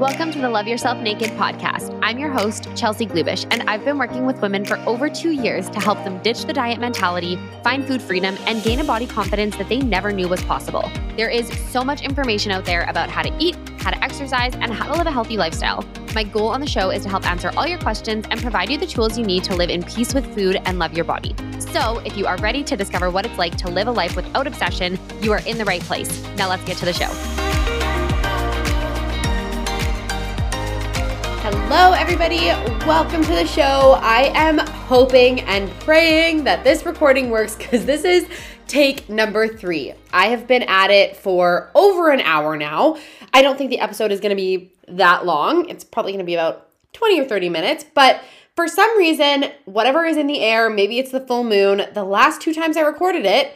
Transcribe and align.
Welcome 0.00 0.32
to 0.32 0.40
the 0.40 0.48
Love 0.48 0.66
Yourself 0.66 0.98
Naked 0.98 1.30
podcast. 1.32 1.98
I'm 2.02 2.18
your 2.18 2.30
host, 2.30 2.68
Chelsea 2.74 3.06
Glubish, 3.06 3.46
and 3.50 3.68
I've 3.68 3.84
been 3.84 3.98
working 3.98 4.24
with 4.24 4.40
women 4.40 4.64
for 4.64 4.78
over 4.78 5.10
two 5.10 5.30
years 5.30 5.68
to 5.70 5.78
help 5.78 6.02
them 6.04 6.22
ditch 6.22 6.46
the 6.46 6.52
diet 6.52 6.80
mentality, 6.80 7.38
find 7.62 7.86
food 7.86 8.00
freedom, 8.00 8.36
and 8.46 8.62
gain 8.62 8.80
a 8.80 8.84
body 8.84 9.06
confidence 9.06 9.56
that 9.58 9.68
they 9.68 9.78
never 9.78 10.10
knew 10.10 10.26
was 10.26 10.42
possible. 10.44 10.90
There 11.16 11.28
is 11.28 11.48
so 11.70 11.84
much 11.84 12.00
information 12.02 12.50
out 12.50 12.64
there 12.64 12.84
about 12.84 13.10
how 13.10 13.22
to 13.22 13.36
eat, 13.38 13.56
how 13.78 13.90
to 13.90 14.02
exercise, 14.02 14.54
and 14.54 14.72
how 14.72 14.86
to 14.86 14.96
live 14.96 15.06
a 15.06 15.12
healthy 15.12 15.36
lifestyle. 15.36 15.84
My 16.12 16.24
goal 16.24 16.48
on 16.48 16.60
the 16.60 16.66
show 16.66 16.90
is 16.90 17.04
to 17.04 17.08
help 17.08 17.24
answer 17.24 17.52
all 17.56 17.68
your 17.68 17.78
questions 17.78 18.26
and 18.30 18.42
provide 18.42 18.68
you 18.68 18.76
the 18.76 18.86
tools 18.86 19.16
you 19.16 19.24
need 19.24 19.44
to 19.44 19.54
live 19.54 19.70
in 19.70 19.84
peace 19.84 20.12
with 20.12 20.26
food 20.34 20.60
and 20.64 20.76
love 20.76 20.92
your 20.92 21.04
body. 21.04 21.36
So, 21.60 21.98
if 22.04 22.16
you 22.16 22.26
are 22.26 22.36
ready 22.38 22.64
to 22.64 22.76
discover 22.76 23.10
what 23.10 23.26
it's 23.26 23.38
like 23.38 23.56
to 23.58 23.70
live 23.70 23.86
a 23.86 23.92
life 23.92 24.16
without 24.16 24.48
obsession, 24.48 24.98
you 25.22 25.30
are 25.30 25.40
in 25.46 25.56
the 25.56 25.64
right 25.64 25.80
place. 25.82 26.10
Now, 26.36 26.48
let's 26.48 26.64
get 26.64 26.78
to 26.78 26.84
the 26.84 26.92
show. 26.92 27.06
Hello, 31.42 31.92
everybody. 31.92 32.46
Welcome 32.86 33.22
to 33.22 33.30
the 33.30 33.46
show. 33.46 33.96
I 34.02 34.32
am 34.34 34.58
hoping 34.58 35.42
and 35.42 35.70
praying 35.78 36.42
that 36.42 36.64
this 36.64 36.84
recording 36.84 37.30
works 37.30 37.54
because 37.54 37.86
this 37.86 38.02
is 38.02 38.26
take 38.66 39.08
number 39.08 39.46
three. 39.46 39.94
I 40.12 40.26
have 40.26 40.48
been 40.48 40.64
at 40.64 40.90
it 40.90 41.16
for 41.16 41.70
over 41.76 42.10
an 42.10 42.20
hour 42.20 42.56
now. 42.56 42.96
I 43.32 43.42
don't 43.42 43.56
think 43.56 43.70
the 43.70 43.78
episode 43.78 44.10
is 44.10 44.18
going 44.18 44.30
to 44.30 44.36
be 44.36 44.72
that 44.96 45.26
long. 45.26 45.68
It's 45.68 45.84
probably 45.84 46.12
going 46.12 46.24
to 46.24 46.26
be 46.26 46.34
about 46.34 46.68
20 46.92 47.20
or 47.20 47.24
30 47.24 47.48
minutes, 47.48 47.84
but 47.94 48.22
for 48.56 48.68
some 48.68 48.98
reason, 48.98 49.46
whatever 49.64 50.04
is 50.04 50.16
in 50.16 50.26
the 50.26 50.40
air, 50.40 50.68
maybe 50.68 50.98
it's 50.98 51.12
the 51.12 51.20
full 51.20 51.44
moon, 51.44 51.82
the 51.94 52.04
last 52.04 52.40
two 52.40 52.52
times 52.52 52.76
I 52.76 52.82
recorded 52.82 53.24
it, 53.24 53.54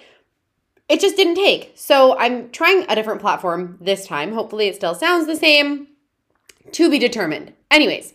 it 0.89 1.01
just 1.01 1.17
didn't 1.17 1.35
take. 1.35 1.73
So 1.75 2.17
I'm 2.19 2.51
trying 2.51 2.87
a 2.89 2.95
different 2.95 3.21
platform 3.21 3.79
this 3.81 4.07
time. 4.07 4.33
Hopefully, 4.33 4.69
it 4.69 4.77
still 4.77 4.95
sounds 4.95 5.27
the 5.27 5.37
same. 5.37 5.89
To 6.73 6.91
be 6.91 6.99
determined. 6.99 7.53
Anyways, 7.71 8.15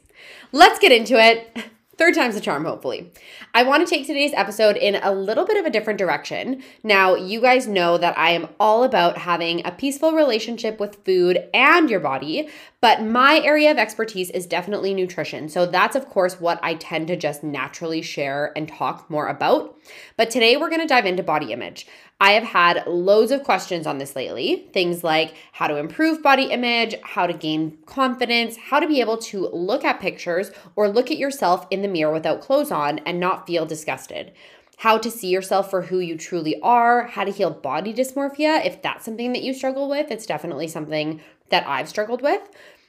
let's 0.52 0.80
get 0.80 0.91
into 0.91 1.19
it. 1.19 1.55
Third 2.00 2.16
time's 2.16 2.36
the 2.36 2.39
charm, 2.39 2.64
hopefully. 2.64 3.11
I 3.53 3.64
want 3.64 3.86
to 3.86 3.94
take 3.94 4.08
today's 4.08 4.31
episode 4.33 4.78
in 4.78 4.95
a 4.95 5.11
little 5.11 5.45
bit 5.45 5.58
of 5.58 5.66
a 5.66 5.69
different 5.69 6.00
direction. 6.00 6.64
Now, 6.81 7.16
you 7.16 7.42
guys 7.42 7.67
know 7.67 7.97
that 7.97 8.17
I 8.17 8.30
am 8.30 8.47
all 8.58 8.86
about 8.86 9.17
having 9.17 9.67
a 9.67 9.72
peaceful 9.73 10.14
relationship 10.14 10.80
with 10.80 11.03
food 11.03 11.50
and 11.53 11.89
your 11.89 12.00
body, 12.00 12.47
but 12.80 13.03
my 13.03 13.42
area 13.44 13.70
of 13.70 13.77
expertise 13.77 14.30
is 14.30 14.45
definitely 14.45 14.94
nutrition. 14.94 15.50
So, 15.50 15.66
that's 15.66 15.97
of 15.97 16.05
course 16.05 16.39
what 16.39 16.58
I 16.64 16.75
tend 16.75 17.09
to 17.09 17.17
just 17.17 17.44
naturally 17.44 18.02
share 18.02 18.53
and 18.55 18.70
talk 18.70 19.09
more 19.09 19.27
about. 19.27 19.77
But 20.16 20.30
today 20.30 20.55
we're 20.55 20.70
going 20.70 20.80
to 20.80 20.88
dive 20.88 21.05
into 21.05 21.22
body 21.22 21.52
image. 21.52 21.86
I 22.21 22.31
have 22.31 22.43
had 22.43 22.85
loads 22.85 23.31
of 23.31 23.45
questions 23.45 23.87
on 23.87 23.97
this 23.97 24.15
lately. 24.15 24.67
Things 24.73 25.05
like 25.05 25.35
how 25.53 25.67
to 25.67 25.77
improve 25.77 26.21
body 26.21 26.51
image, 26.51 26.95
how 27.01 27.25
to 27.27 27.33
gain 27.33 27.77
confidence, 27.85 28.57
how 28.57 28.81
to 28.81 28.87
be 28.87 28.99
able 28.99 29.17
to 29.17 29.47
look 29.47 29.85
at 29.85 30.01
pictures 30.01 30.51
or 30.75 30.89
look 30.89 31.09
at 31.11 31.17
yourself 31.17 31.65
in 31.71 31.81
the 31.81 31.87
mirror 31.87 32.11
without 32.11 32.41
clothes 32.41 32.71
on 32.71 32.99
and 32.99 33.21
not 33.21 33.47
feel 33.47 33.65
disgusted. 33.65 34.33
How 34.79 34.97
to 34.97 35.09
see 35.09 35.29
yourself 35.29 35.69
for 35.69 35.83
who 35.83 35.99
you 35.99 36.17
truly 36.17 36.59
are, 36.61 37.07
how 37.07 37.23
to 37.23 37.31
heal 37.31 37.51
body 37.51 37.93
dysmorphia. 37.93 38.65
If 38.65 38.81
that's 38.81 39.05
something 39.05 39.31
that 39.31 39.43
you 39.43 39.53
struggle 39.53 39.89
with, 39.89 40.11
it's 40.11 40.25
definitely 40.25 40.67
something 40.67 41.21
that 41.49 41.67
I've 41.67 41.89
struggled 41.89 42.21
with. 42.21 42.41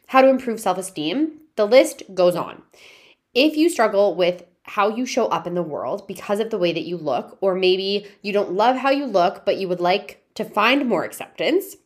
How 0.08 0.22
to 0.22 0.28
improve 0.28 0.58
self 0.58 0.76
esteem. 0.76 1.38
The 1.54 1.66
list 1.66 2.02
goes 2.14 2.34
on. 2.34 2.62
If 3.32 3.56
you 3.56 3.68
struggle 3.68 4.16
with 4.16 4.44
how 4.64 4.88
you 4.88 5.06
show 5.06 5.26
up 5.26 5.46
in 5.46 5.54
the 5.54 5.62
world 5.62 6.06
because 6.06 6.40
of 6.40 6.50
the 6.50 6.58
way 6.58 6.72
that 6.72 6.86
you 6.86 6.96
look, 6.96 7.38
or 7.40 7.54
maybe 7.54 8.06
you 8.22 8.32
don't 8.32 8.52
love 8.52 8.76
how 8.76 8.90
you 8.90 9.06
look, 9.06 9.44
but 9.44 9.56
you 9.56 9.68
would 9.68 9.80
like 9.80 10.24
to 10.34 10.44
find 10.44 10.88
more 10.88 11.04
acceptance. 11.04 11.76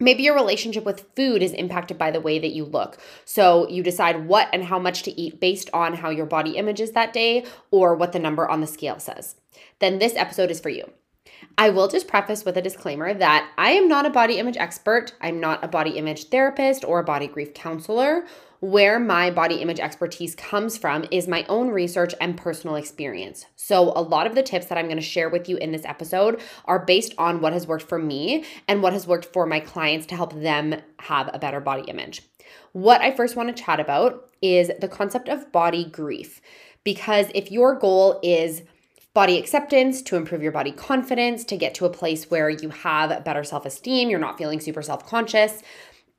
Maybe 0.00 0.22
your 0.22 0.34
relationship 0.34 0.84
with 0.84 1.08
food 1.16 1.42
is 1.42 1.52
impacted 1.52 1.98
by 1.98 2.10
the 2.10 2.20
way 2.20 2.38
that 2.38 2.52
you 2.52 2.64
look. 2.64 2.98
So 3.24 3.68
you 3.68 3.82
decide 3.82 4.26
what 4.26 4.48
and 4.52 4.64
how 4.64 4.78
much 4.78 5.02
to 5.04 5.20
eat 5.20 5.40
based 5.40 5.68
on 5.72 5.94
how 5.94 6.10
your 6.10 6.26
body 6.26 6.52
image 6.52 6.80
is 6.80 6.92
that 6.92 7.12
day 7.12 7.44
or 7.70 7.94
what 7.96 8.12
the 8.12 8.20
number 8.20 8.48
on 8.48 8.60
the 8.60 8.66
scale 8.66 9.00
says. 9.00 9.34
Then 9.80 9.98
this 9.98 10.14
episode 10.14 10.50
is 10.50 10.60
for 10.60 10.68
you. 10.68 10.90
I 11.56 11.70
will 11.70 11.88
just 11.88 12.08
preface 12.08 12.44
with 12.44 12.56
a 12.56 12.62
disclaimer 12.62 13.14
that 13.14 13.50
I 13.58 13.70
am 13.72 13.88
not 13.88 14.06
a 14.06 14.10
body 14.10 14.38
image 14.38 14.56
expert. 14.56 15.12
I'm 15.20 15.40
not 15.40 15.64
a 15.64 15.68
body 15.68 15.92
image 15.92 16.28
therapist 16.28 16.84
or 16.84 17.00
a 17.00 17.04
body 17.04 17.26
grief 17.26 17.54
counselor 17.54 18.24
where 18.60 18.98
my 18.98 19.30
body 19.30 19.56
image 19.56 19.78
expertise 19.78 20.34
comes 20.34 20.76
from 20.76 21.04
is 21.10 21.28
my 21.28 21.44
own 21.48 21.68
research 21.68 22.14
and 22.20 22.36
personal 22.36 22.76
experience. 22.76 23.46
So, 23.56 23.92
a 23.94 24.02
lot 24.02 24.26
of 24.26 24.34
the 24.34 24.42
tips 24.42 24.66
that 24.66 24.78
I'm 24.78 24.86
going 24.86 24.96
to 24.96 25.02
share 25.02 25.28
with 25.28 25.48
you 25.48 25.56
in 25.58 25.72
this 25.72 25.84
episode 25.84 26.40
are 26.64 26.84
based 26.84 27.14
on 27.18 27.40
what 27.40 27.52
has 27.52 27.66
worked 27.66 27.88
for 27.88 27.98
me 27.98 28.44
and 28.66 28.82
what 28.82 28.92
has 28.92 29.06
worked 29.06 29.26
for 29.26 29.46
my 29.46 29.60
clients 29.60 30.06
to 30.06 30.16
help 30.16 30.32
them 30.32 30.74
have 31.00 31.30
a 31.32 31.38
better 31.38 31.60
body 31.60 31.82
image. 31.88 32.22
What 32.72 33.00
I 33.00 33.14
first 33.14 33.36
want 33.36 33.54
to 33.54 33.62
chat 33.62 33.80
about 33.80 34.28
is 34.42 34.70
the 34.80 34.88
concept 34.88 35.28
of 35.28 35.52
body 35.52 35.84
grief. 35.84 36.40
Because 36.84 37.26
if 37.34 37.50
your 37.50 37.74
goal 37.74 38.18
is 38.22 38.62
body 39.18 39.36
acceptance, 39.36 40.00
to 40.00 40.14
improve 40.14 40.44
your 40.44 40.52
body 40.52 40.70
confidence, 40.70 41.42
to 41.42 41.56
get 41.56 41.74
to 41.74 41.84
a 41.84 41.90
place 41.90 42.30
where 42.30 42.48
you 42.48 42.68
have 42.68 43.24
better 43.24 43.42
self 43.42 43.66
esteem, 43.66 44.08
you're 44.08 44.16
not 44.20 44.38
feeling 44.38 44.60
super 44.60 44.80
self 44.80 45.04
conscious, 45.04 45.60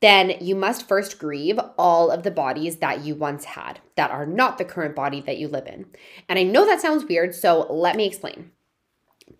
then 0.02 0.34
you 0.42 0.54
must 0.54 0.86
first 0.86 1.18
grieve 1.18 1.58
all 1.78 2.12
of 2.12 2.24
the 2.24 2.30
bodies 2.30 2.80
that 2.80 3.00
you 3.06 3.16
once 3.16 3.46
had 3.46 3.80
that 3.96 4.12
are 4.12 4.26
not 4.26 4.58
the 4.58 4.66
current 4.66 4.98
body 4.98 5.22
that 5.22 5.38
you 5.38 5.48
live 5.48 5.66
in. 5.66 5.86
And 6.28 6.38
I 6.38 6.44
know 6.44 6.66
that 6.66 6.82
sounds 6.82 7.06
weird, 7.06 7.34
so 7.34 7.72
let 7.72 7.96
me 7.96 8.06
explain. 8.06 8.52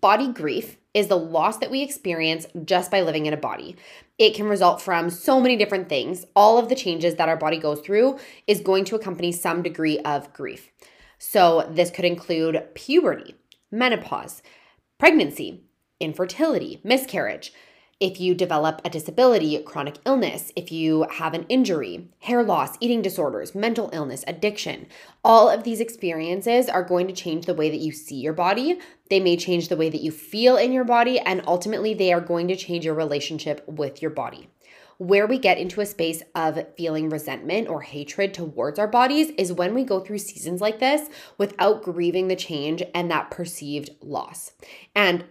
Body 0.00 0.32
grief 0.32 0.78
is 0.94 1.08
the 1.08 1.18
loss 1.18 1.58
that 1.58 1.70
we 1.70 1.82
experience 1.82 2.46
just 2.64 2.90
by 2.90 3.02
living 3.02 3.26
in 3.26 3.34
a 3.34 3.36
body. 3.36 3.76
It 4.16 4.34
can 4.34 4.46
result 4.46 4.80
from 4.80 5.10
so 5.10 5.38
many 5.38 5.58
different 5.58 5.90
things. 5.90 6.24
All 6.34 6.56
of 6.56 6.70
the 6.70 6.74
changes 6.74 7.16
that 7.16 7.28
our 7.28 7.36
body 7.36 7.58
goes 7.58 7.82
through 7.82 8.20
is 8.46 8.62
going 8.62 8.86
to 8.86 8.96
accompany 8.96 9.32
some 9.32 9.60
degree 9.60 9.98
of 9.98 10.32
grief. 10.32 10.70
So, 11.18 11.68
this 11.70 11.90
could 11.90 12.06
include 12.06 12.66
puberty, 12.72 13.34
menopause, 13.70 14.42
pregnancy, 14.98 15.64
infertility, 16.00 16.80
miscarriage 16.84 17.52
if 18.00 18.18
you 18.18 18.34
develop 18.34 18.80
a 18.82 18.88
disability, 18.88 19.62
chronic 19.62 19.96
illness, 20.06 20.50
if 20.56 20.72
you 20.72 21.06
have 21.18 21.34
an 21.34 21.44
injury, 21.50 22.08
hair 22.20 22.42
loss, 22.42 22.78
eating 22.80 23.02
disorders, 23.02 23.54
mental 23.54 23.90
illness, 23.92 24.24
addiction, 24.26 24.86
all 25.22 25.50
of 25.50 25.64
these 25.64 25.80
experiences 25.80 26.70
are 26.70 26.82
going 26.82 27.06
to 27.06 27.12
change 27.12 27.44
the 27.44 27.52
way 27.52 27.68
that 27.68 27.80
you 27.80 27.92
see 27.92 28.16
your 28.16 28.32
body. 28.32 28.78
They 29.10 29.20
may 29.20 29.36
change 29.36 29.68
the 29.68 29.76
way 29.76 29.90
that 29.90 30.00
you 30.00 30.10
feel 30.10 30.56
in 30.56 30.72
your 30.72 30.84
body, 30.84 31.18
and 31.20 31.42
ultimately, 31.46 31.92
they 31.92 32.10
are 32.10 32.22
going 32.22 32.48
to 32.48 32.56
change 32.56 32.86
your 32.86 32.94
relationship 32.94 33.62
with 33.68 34.00
your 34.00 34.10
body. 34.10 34.48
Where 35.00 35.26
we 35.26 35.38
get 35.38 35.56
into 35.56 35.80
a 35.80 35.86
space 35.86 36.22
of 36.34 36.62
feeling 36.76 37.08
resentment 37.08 37.68
or 37.68 37.80
hatred 37.80 38.34
towards 38.34 38.78
our 38.78 38.86
bodies 38.86 39.30
is 39.38 39.50
when 39.50 39.72
we 39.72 39.82
go 39.82 40.00
through 40.00 40.18
seasons 40.18 40.60
like 40.60 40.78
this 40.78 41.08
without 41.38 41.82
grieving 41.82 42.28
the 42.28 42.36
change 42.36 42.82
and 42.94 43.10
that 43.10 43.30
perceived 43.30 43.88
loss. 44.02 44.52
And 44.94 45.24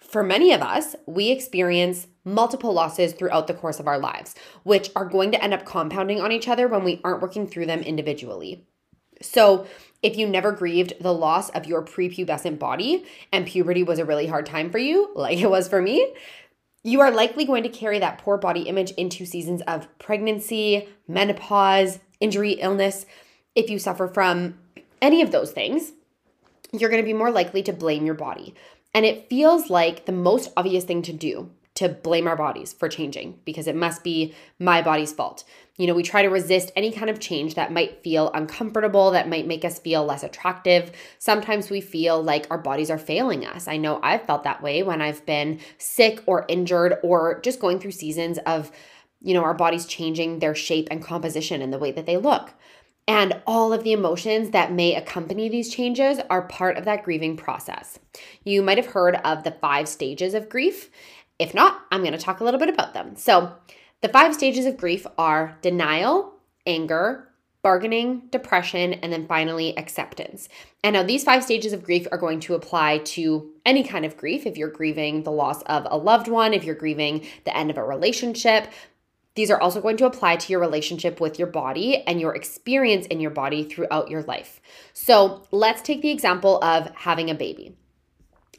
for 0.00 0.24
many 0.24 0.52
of 0.52 0.62
us, 0.62 0.96
we 1.06 1.30
experience 1.30 2.08
multiple 2.24 2.72
losses 2.72 3.12
throughout 3.12 3.46
the 3.46 3.54
course 3.54 3.78
of 3.78 3.86
our 3.86 4.00
lives, 4.00 4.34
which 4.64 4.90
are 4.96 5.04
going 5.04 5.30
to 5.30 5.40
end 5.40 5.54
up 5.54 5.64
compounding 5.64 6.20
on 6.20 6.32
each 6.32 6.48
other 6.48 6.66
when 6.66 6.82
we 6.82 7.00
aren't 7.04 7.22
working 7.22 7.46
through 7.46 7.66
them 7.66 7.82
individually. 7.82 8.66
So, 9.22 9.68
if 10.02 10.16
you 10.16 10.28
never 10.28 10.50
grieved 10.50 10.94
the 11.00 11.14
loss 11.14 11.50
of 11.50 11.66
your 11.66 11.84
prepubescent 11.84 12.58
body 12.58 13.04
and 13.32 13.46
puberty 13.46 13.84
was 13.84 14.00
a 14.00 14.04
really 14.04 14.26
hard 14.26 14.46
time 14.46 14.70
for 14.70 14.78
you, 14.78 15.12
like 15.14 15.38
it 15.38 15.50
was 15.50 15.68
for 15.68 15.80
me, 15.80 16.14
you 16.82 17.00
are 17.00 17.10
likely 17.10 17.44
going 17.44 17.62
to 17.64 17.68
carry 17.68 17.98
that 17.98 18.18
poor 18.18 18.36
body 18.36 18.62
image 18.62 18.92
into 18.92 19.26
seasons 19.26 19.62
of 19.62 19.88
pregnancy, 19.98 20.88
menopause, 21.06 21.98
injury, 22.20 22.52
illness. 22.52 23.04
If 23.54 23.70
you 23.70 23.78
suffer 23.78 24.08
from 24.08 24.58
any 25.02 25.22
of 25.22 25.32
those 25.32 25.50
things, 25.50 25.92
you're 26.72 26.90
going 26.90 27.02
to 27.02 27.06
be 27.06 27.14
more 27.14 27.30
likely 27.30 27.62
to 27.64 27.72
blame 27.72 28.04
your 28.04 28.14
body. 28.14 28.54
And 28.94 29.04
it 29.04 29.28
feels 29.28 29.70
like 29.70 30.06
the 30.06 30.12
most 30.12 30.52
obvious 30.56 30.84
thing 30.84 31.02
to 31.02 31.12
do 31.12 31.50
to 31.78 31.88
blame 31.88 32.26
our 32.26 32.34
bodies 32.34 32.72
for 32.72 32.88
changing 32.88 33.38
because 33.44 33.68
it 33.68 33.76
must 33.76 34.02
be 34.02 34.34
my 34.58 34.82
body's 34.82 35.12
fault. 35.12 35.44
You 35.76 35.86
know, 35.86 35.94
we 35.94 36.02
try 36.02 36.22
to 36.22 36.28
resist 36.28 36.72
any 36.74 36.90
kind 36.90 37.08
of 37.08 37.20
change 37.20 37.54
that 37.54 37.72
might 37.72 38.02
feel 38.02 38.32
uncomfortable, 38.32 39.12
that 39.12 39.28
might 39.28 39.46
make 39.46 39.64
us 39.64 39.78
feel 39.78 40.04
less 40.04 40.24
attractive. 40.24 40.90
Sometimes 41.20 41.70
we 41.70 41.80
feel 41.80 42.20
like 42.20 42.48
our 42.50 42.58
bodies 42.58 42.90
are 42.90 42.98
failing 42.98 43.46
us. 43.46 43.68
I 43.68 43.76
know 43.76 44.00
I've 44.02 44.22
felt 44.22 44.42
that 44.42 44.60
way 44.60 44.82
when 44.82 45.00
I've 45.00 45.24
been 45.24 45.60
sick 45.78 46.20
or 46.26 46.44
injured 46.48 46.96
or 47.04 47.40
just 47.42 47.60
going 47.60 47.78
through 47.78 47.92
seasons 47.92 48.38
of, 48.38 48.72
you 49.20 49.32
know, 49.34 49.44
our 49.44 49.54
bodies 49.54 49.86
changing 49.86 50.40
their 50.40 50.56
shape 50.56 50.88
and 50.90 51.00
composition 51.00 51.62
and 51.62 51.72
the 51.72 51.78
way 51.78 51.92
that 51.92 52.06
they 52.06 52.16
look. 52.16 52.54
And 53.08 53.40
all 53.46 53.72
of 53.72 53.84
the 53.84 53.92
emotions 53.92 54.50
that 54.50 54.70
may 54.70 54.94
accompany 54.94 55.48
these 55.48 55.74
changes 55.74 56.20
are 56.28 56.42
part 56.42 56.76
of 56.76 56.84
that 56.84 57.04
grieving 57.04 57.38
process. 57.38 57.98
You 58.44 58.60
might 58.60 58.76
have 58.76 58.88
heard 58.88 59.16
of 59.24 59.44
the 59.44 59.50
five 59.50 59.88
stages 59.88 60.34
of 60.34 60.50
grief. 60.50 60.90
If 61.38 61.54
not, 61.54 61.82
I'm 61.90 62.00
going 62.00 62.12
to 62.12 62.18
talk 62.18 62.40
a 62.40 62.44
little 62.44 62.60
bit 62.60 62.68
about 62.68 62.94
them. 62.94 63.16
So, 63.16 63.52
the 64.00 64.08
five 64.08 64.34
stages 64.34 64.64
of 64.64 64.76
grief 64.76 65.06
are 65.16 65.58
denial, 65.60 66.34
anger, 66.66 67.28
bargaining, 67.62 68.22
depression, 68.30 68.94
and 68.94 69.12
then 69.12 69.26
finally 69.26 69.76
acceptance. 69.76 70.48
And 70.84 70.94
now 70.94 71.02
these 71.02 71.24
five 71.24 71.42
stages 71.42 71.72
of 71.72 71.82
grief 71.82 72.06
are 72.12 72.18
going 72.18 72.40
to 72.40 72.54
apply 72.54 72.98
to 72.98 73.50
any 73.66 73.82
kind 73.82 74.04
of 74.04 74.16
grief. 74.16 74.46
If 74.46 74.56
you're 74.56 74.70
grieving 74.70 75.24
the 75.24 75.32
loss 75.32 75.62
of 75.62 75.86
a 75.90 75.98
loved 75.98 76.28
one, 76.28 76.54
if 76.54 76.64
you're 76.64 76.76
grieving 76.76 77.26
the 77.44 77.56
end 77.56 77.70
of 77.70 77.76
a 77.76 77.84
relationship, 77.84 78.68
these 79.34 79.50
are 79.50 79.60
also 79.60 79.80
going 79.80 79.96
to 79.98 80.06
apply 80.06 80.36
to 80.36 80.52
your 80.52 80.60
relationship 80.60 81.20
with 81.20 81.38
your 81.38 81.48
body 81.48 82.02
and 82.06 82.20
your 82.20 82.34
experience 82.34 83.06
in 83.06 83.20
your 83.20 83.30
body 83.30 83.64
throughout 83.64 84.10
your 84.10 84.22
life. 84.22 84.60
So 84.92 85.42
let's 85.50 85.82
take 85.82 86.02
the 86.02 86.10
example 86.10 86.62
of 86.62 86.90
having 86.94 87.30
a 87.30 87.34
baby. 87.34 87.76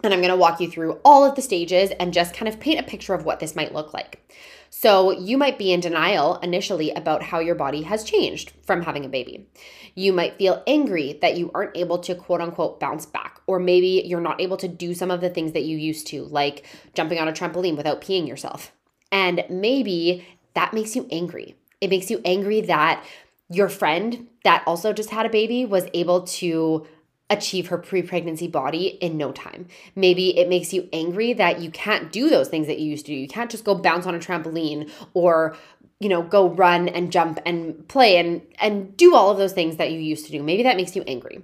And 0.04 0.14
I'm 0.14 0.22
going 0.22 0.32
to 0.32 0.38
walk 0.38 0.62
you 0.62 0.70
through 0.70 1.00
all 1.04 1.26
of 1.26 1.36
the 1.36 1.42
stages 1.42 1.92
and 2.00 2.14
just 2.14 2.34
kind 2.34 2.48
of 2.48 2.60
paint 2.60 2.80
a 2.80 2.84
picture 2.84 3.14
of 3.14 3.26
what 3.26 3.40
this 3.40 3.56
might 3.56 3.74
look 3.74 3.94
like. 3.94 4.34
So, 4.72 5.12
you 5.12 5.38
might 5.38 5.58
be 5.58 5.74
in 5.74 5.80
denial 5.80 6.38
initially 6.38 6.92
about 6.92 7.24
how 7.24 7.40
your 7.40 7.56
body 7.56 7.82
has 7.82 8.04
changed 8.04 8.54
from 8.62 8.84
having 8.84 9.04
a 9.04 9.10
baby. 9.10 9.48
You 9.96 10.14
might 10.14 10.38
feel 10.38 10.64
angry 10.68 11.18
that 11.22 11.38
you 11.38 11.50
aren't 11.56 11.76
able 11.76 11.98
to 12.00 12.14
quote 12.14 12.40
unquote 12.40 12.80
bounce 12.80 13.06
back, 13.06 13.42
or 13.48 13.60
maybe 13.60 14.04
you're 14.06 14.22
not 14.22 14.40
able 14.40 14.58
to 14.58 14.68
do 14.68 14.94
some 14.94 15.10
of 15.10 15.22
the 15.22 15.30
things 15.30 15.54
that 15.54 15.66
you 15.66 15.76
used 15.76 16.06
to, 16.08 16.24
like 16.26 16.66
jumping 16.94 17.18
on 17.18 17.28
a 17.28 17.34
trampoline 17.34 17.76
without 17.76 18.00
peeing 18.00 18.28
yourself. 18.28 18.72
And 19.12 19.44
maybe 19.50 20.26
that 20.54 20.74
makes 20.74 20.96
you 20.96 21.08
angry. 21.12 21.56
It 21.82 21.90
makes 21.90 22.12
you 22.12 22.22
angry 22.24 22.62
that 22.62 23.04
your 23.50 23.70
friend 23.70 24.28
that 24.44 24.64
also 24.68 24.94
just 24.94 25.10
had 25.10 25.26
a 25.26 25.30
baby 25.30 25.66
was 25.66 25.88
able 25.94 26.22
to 26.22 26.86
achieve 27.30 27.68
her 27.68 27.78
pre 27.78 28.02
pregnancy 28.02 28.48
body 28.48 28.98
in 29.02 29.18
no 29.18 29.32
time. 29.32 29.68
Maybe 29.96 30.38
it 30.38 30.50
makes 30.50 30.74
you 30.74 30.90
angry 30.92 31.34
that 31.34 31.60
you 31.60 31.72
can't 31.72 32.12
do 32.12 32.30
those 32.30 32.50
things 32.50 32.68
that 32.68 32.80
you 32.80 32.90
used 32.90 33.06
to 33.06 33.12
do. 33.12 33.18
You 33.18 33.28
can't 33.28 33.52
just 33.52 33.64
go 33.64 33.76
bounce 33.76 34.06
on 34.06 34.16
a 34.16 34.20
trampoline 34.20 34.90
or 35.14 35.56
you 36.00 36.10
know 36.10 36.24
go 36.24 36.50
run 36.50 36.88
and 36.88 37.12
jump 37.12 37.40
and 37.46 37.88
play 37.88 38.18
and 38.18 38.42
and 38.60 38.96
do 38.96 39.16
all 39.16 39.32
of 39.32 39.38
those 39.38 39.52
things 39.52 39.76
that 39.76 39.92
you 39.92 40.00
used 40.00 40.26
to 40.26 40.32
do 40.32 40.42
maybe 40.42 40.64
that 40.64 40.78
makes 40.78 40.96
you 40.96 41.04
angry 41.08 41.44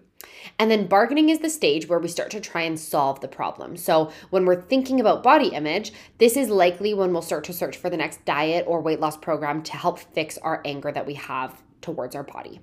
and 0.57 0.71
then 0.71 0.87
bargaining 0.87 1.29
is 1.29 1.39
the 1.39 1.49
stage 1.49 1.87
where 1.87 1.99
we 1.99 2.07
start 2.07 2.31
to 2.31 2.39
try 2.39 2.61
and 2.61 2.79
solve 2.79 3.19
the 3.19 3.27
problem. 3.27 3.77
So, 3.77 4.11
when 4.29 4.45
we're 4.45 4.61
thinking 4.61 4.99
about 4.99 5.23
body 5.23 5.49
image, 5.49 5.91
this 6.17 6.37
is 6.37 6.49
likely 6.49 6.93
when 6.93 7.11
we'll 7.11 7.21
start 7.21 7.43
to 7.45 7.53
search 7.53 7.77
for 7.77 7.89
the 7.89 7.97
next 7.97 8.23
diet 8.25 8.65
or 8.67 8.79
weight 8.81 8.99
loss 8.99 9.17
program 9.17 9.63
to 9.63 9.73
help 9.73 9.99
fix 9.99 10.37
our 10.37 10.61
anger 10.63 10.91
that 10.91 11.05
we 11.05 11.15
have 11.15 11.61
towards 11.81 12.15
our 12.15 12.23
body. 12.23 12.61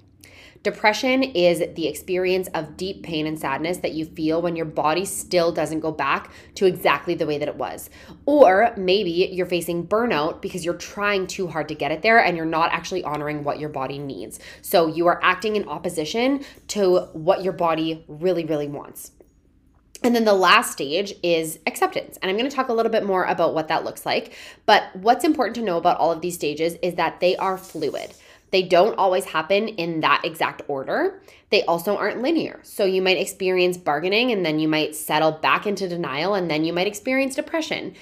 Depression 0.63 1.25
is 1.25 1.59
the 1.75 1.89
experience 1.89 2.49
of 2.55 2.77
deep 2.77 3.03
pain 3.03 3.27
and 3.27 3.39
sadness 3.39 3.79
that 3.79 3.93
you 3.93 4.05
feel 4.05 4.41
when 4.41 4.55
your 4.55 4.65
body 4.65 5.05
still 5.05 5.51
doesn't 5.51 5.81
go 5.81 5.91
back 5.91 6.31
to 6.55 6.67
exactly 6.67 7.15
the 7.15 7.27
way 7.27 7.37
that 7.37 7.49
it 7.49 7.57
was. 7.57 7.91
Or 8.27 8.73
maybe 8.77 9.11
you're 9.11 9.47
facing 9.47 9.89
burnout 9.89 10.41
because 10.41 10.65
you're 10.65 10.75
trying 10.75 11.27
too 11.27 11.49
hard 11.49 11.69
to 11.69 11.75
get 11.75 11.91
it 11.91 12.03
there 12.03 12.19
and 12.19 12.37
you're 12.37 12.47
not 12.47 12.71
actually 12.71 13.03
honoring 13.03 13.43
what 13.43 13.59
your 13.59 13.71
body 13.71 13.99
needs. 13.99 14.39
So 14.61 14.87
you 14.87 15.09
are 15.09 15.19
acting 15.25 15.57
in 15.57 15.69
opposition 15.69 16.45
to 16.69 17.09
what 17.13 17.43
your 17.43 17.55
body 17.55 18.05
really, 18.07 18.45
really 18.45 18.69
wants. 18.69 19.11
And 20.05 20.15
then 20.15 20.25
the 20.25 20.35
last 20.35 20.73
stage 20.73 21.15
is 21.23 21.59
acceptance. 21.67 22.19
And 22.21 22.31
I'm 22.31 22.37
going 22.37 22.49
to 22.49 22.55
talk 22.55 22.69
a 22.69 22.73
little 22.73 22.91
bit 22.91 23.05
more 23.05 23.25
about 23.25 23.55
what 23.55 23.69
that 23.69 23.85
looks 23.85 24.05
like. 24.05 24.37
But 24.67 24.85
what's 24.97 25.25
important 25.25 25.55
to 25.57 25.63
know 25.63 25.77
about 25.77 25.99
all 25.99 26.11
of 26.11 26.21
these 26.21 26.35
stages 26.35 26.77
is 26.83 26.95
that 26.95 27.21
they 27.21 27.37
are 27.37 27.57
fluid. 27.57 28.13
They 28.53 28.63
don't 28.63 28.99
always 28.99 29.25
happen 29.25 29.67
in 29.69 30.01
that 30.01 30.23
exact 30.25 30.63
order. 30.69 31.21
They 31.51 31.65
also 31.65 31.97
aren't 31.97 32.23
linear. 32.23 32.61
So 32.63 32.85
you 32.85 33.03
might 33.03 33.17
experience 33.17 33.79
bargaining 33.79 34.31
and 34.31 34.45
then 34.45 34.59
you 34.59 34.69
might 34.69 34.95
settle 34.95 35.33
back 35.33 35.67
into 35.67 35.89
denial 35.89 36.35
and 36.35 36.51
then 36.51 36.65
you 36.65 36.73
might 36.73 36.87
experience 36.87 37.35
depression. 37.35 37.95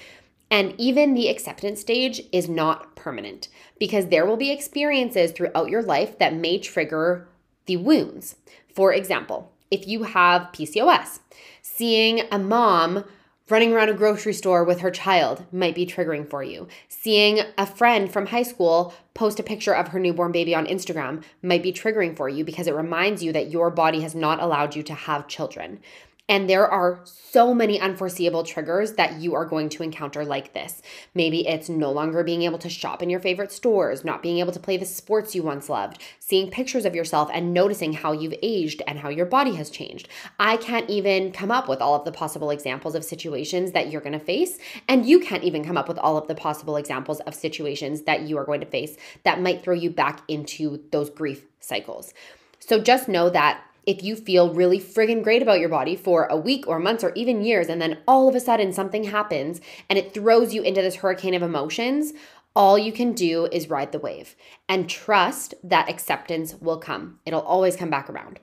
And 0.51 0.75
even 0.77 1.13
the 1.13 1.29
acceptance 1.29 1.79
stage 1.79 2.21
is 2.33 2.49
not 2.49 2.97
permanent 2.97 3.47
because 3.79 4.07
there 4.07 4.25
will 4.25 4.35
be 4.35 4.51
experiences 4.51 5.31
throughout 5.31 5.69
your 5.69 5.81
life 5.81 6.19
that 6.19 6.35
may 6.35 6.59
trigger 6.59 7.29
the 7.65 7.77
wounds. 7.77 8.35
For 8.75 8.93
example, 8.93 9.53
if 9.71 9.87
you 9.87 10.03
have 10.03 10.51
PCOS, 10.51 11.19
seeing 11.61 12.23
a 12.29 12.37
mom 12.37 13.05
Running 13.51 13.73
around 13.73 13.89
a 13.89 13.93
grocery 13.93 14.31
store 14.31 14.63
with 14.63 14.79
her 14.79 14.91
child 14.91 15.43
might 15.51 15.75
be 15.75 15.85
triggering 15.85 16.29
for 16.29 16.41
you. 16.41 16.69
Seeing 16.87 17.41
a 17.57 17.65
friend 17.65 18.09
from 18.09 18.27
high 18.27 18.43
school 18.43 18.93
post 19.13 19.41
a 19.41 19.43
picture 19.43 19.75
of 19.75 19.89
her 19.89 19.99
newborn 19.99 20.31
baby 20.31 20.55
on 20.55 20.65
Instagram 20.65 21.21
might 21.43 21.61
be 21.61 21.73
triggering 21.73 22.15
for 22.15 22.29
you 22.29 22.45
because 22.45 22.67
it 22.67 22.73
reminds 22.73 23.21
you 23.21 23.33
that 23.33 23.51
your 23.51 23.69
body 23.69 23.99
has 23.99 24.15
not 24.15 24.41
allowed 24.41 24.73
you 24.73 24.83
to 24.83 24.93
have 24.93 25.27
children. 25.27 25.81
And 26.31 26.49
there 26.49 26.65
are 26.65 27.01
so 27.03 27.53
many 27.53 27.77
unforeseeable 27.77 28.43
triggers 28.43 28.93
that 28.93 29.19
you 29.19 29.35
are 29.35 29.43
going 29.43 29.67
to 29.67 29.83
encounter 29.83 30.23
like 30.23 30.53
this. 30.53 30.81
Maybe 31.13 31.45
it's 31.45 31.67
no 31.67 31.91
longer 31.91 32.23
being 32.23 32.43
able 32.43 32.57
to 32.59 32.69
shop 32.69 33.03
in 33.03 33.09
your 33.09 33.19
favorite 33.19 33.51
stores, 33.51 34.05
not 34.05 34.23
being 34.23 34.37
able 34.37 34.53
to 34.53 34.59
play 34.59 34.77
the 34.77 34.85
sports 34.85 35.35
you 35.35 35.43
once 35.43 35.67
loved, 35.67 36.01
seeing 36.19 36.49
pictures 36.49 36.85
of 36.85 36.95
yourself 36.95 37.29
and 37.33 37.53
noticing 37.53 37.91
how 37.91 38.13
you've 38.13 38.33
aged 38.41 38.81
and 38.87 38.99
how 38.99 39.09
your 39.09 39.25
body 39.25 39.55
has 39.55 39.69
changed. 39.69 40.07
I 40.39 40.55
can't 40.55 40.89
even 40.89 41.33
come 41.33 41.51
up 41.51 41.67
with 41.67 41.81
all 41.81 41.95
of 41.95 42.05
the 42.05 42.13
possible 42.13 42.49
examples 42.49 42.95
of 42.95 43.03
situations 43.03 43.73
that 43.73 43.91
you're 43.91 43.99
going 43.99 44.17
to 44.17 44.19
face. 44.19 44.57
And 44.87 45.05
you 45.05 45.19
can't 45.19 45.43
even 45.43 45.65
come 45.65 45.77
up 45.77 45.89
with 45.89 45.97
all 45.97 46.17
of 46.17 46.29
the 46.29 46.35
possible 46.35 46.77
examples 46.77 47.19
of 47.19 47.35
situations 47.35 48.03
that 48.03 48.21
you 48.21 48.37
are 48.37 48.45
going 48.45 48.61
to 48.61 48.65
face 48.65 48.95
that 49.23 49.41
might 49.41 49.63
throw 49.63 49.75
you 49.75 49.89
back 49.89 50.21
into 50.29 50.81
those 50.91 51.09
grief 51.09 51.45
cycles. 51.59 52.13
So 52.59 52.79
just 52.79 53.09
know 53.09 53.29
that 53.31 53.65
if 53.85 54.03
you 54.03 54.15
feel 54.15 54.53
really 54.53 54.79
friggin' 54.79 55.23
great 55.23 55.41
about 55.41 55.59
your 55.59 55.69
body 55.69 55.95
for 55.95 56.25
a 56.25 56.37
week 56.37 56.67
or 56.67 56.79
months 56.79 57.03
or 57.03 57.13
even 57.15 57.43
years, 57.43 57.67
and 57.67 57.81
then 57.81 57.99
all 58.07 58.27
of 58.27 58.35
a 58.35 58.39
sudden 58.39 58.71
something 58.73 59.05
happens 59.05 59.61
and 59.89 59.97
it 59.97 60.13
throws 60.13 60.53
you 60.53 60.61
into 60.61 60.81
this 60.81 60.97
hurricane 60.97 61.33
of 61.33 61.41
emotions, 61.41 62.13
all 62.55 62.77
you 62.77 62.91
can 62.91 63.13
do 63.13 63.45
is 63.51 63.69
ride 63.69 63.91
the 63.91 63.99
wave 63.99 64.35
and 64.67 64.89
trust 64.89 65.53
that 65.63 65.89
acceptance 65.89 66.55
will 66.55 66.77
come. 66.77 67.19
It'll 67.25 67.41
always 67.41 67.75
come 67.75 67.89
back 67.89 68.09
around. 68.09 68.39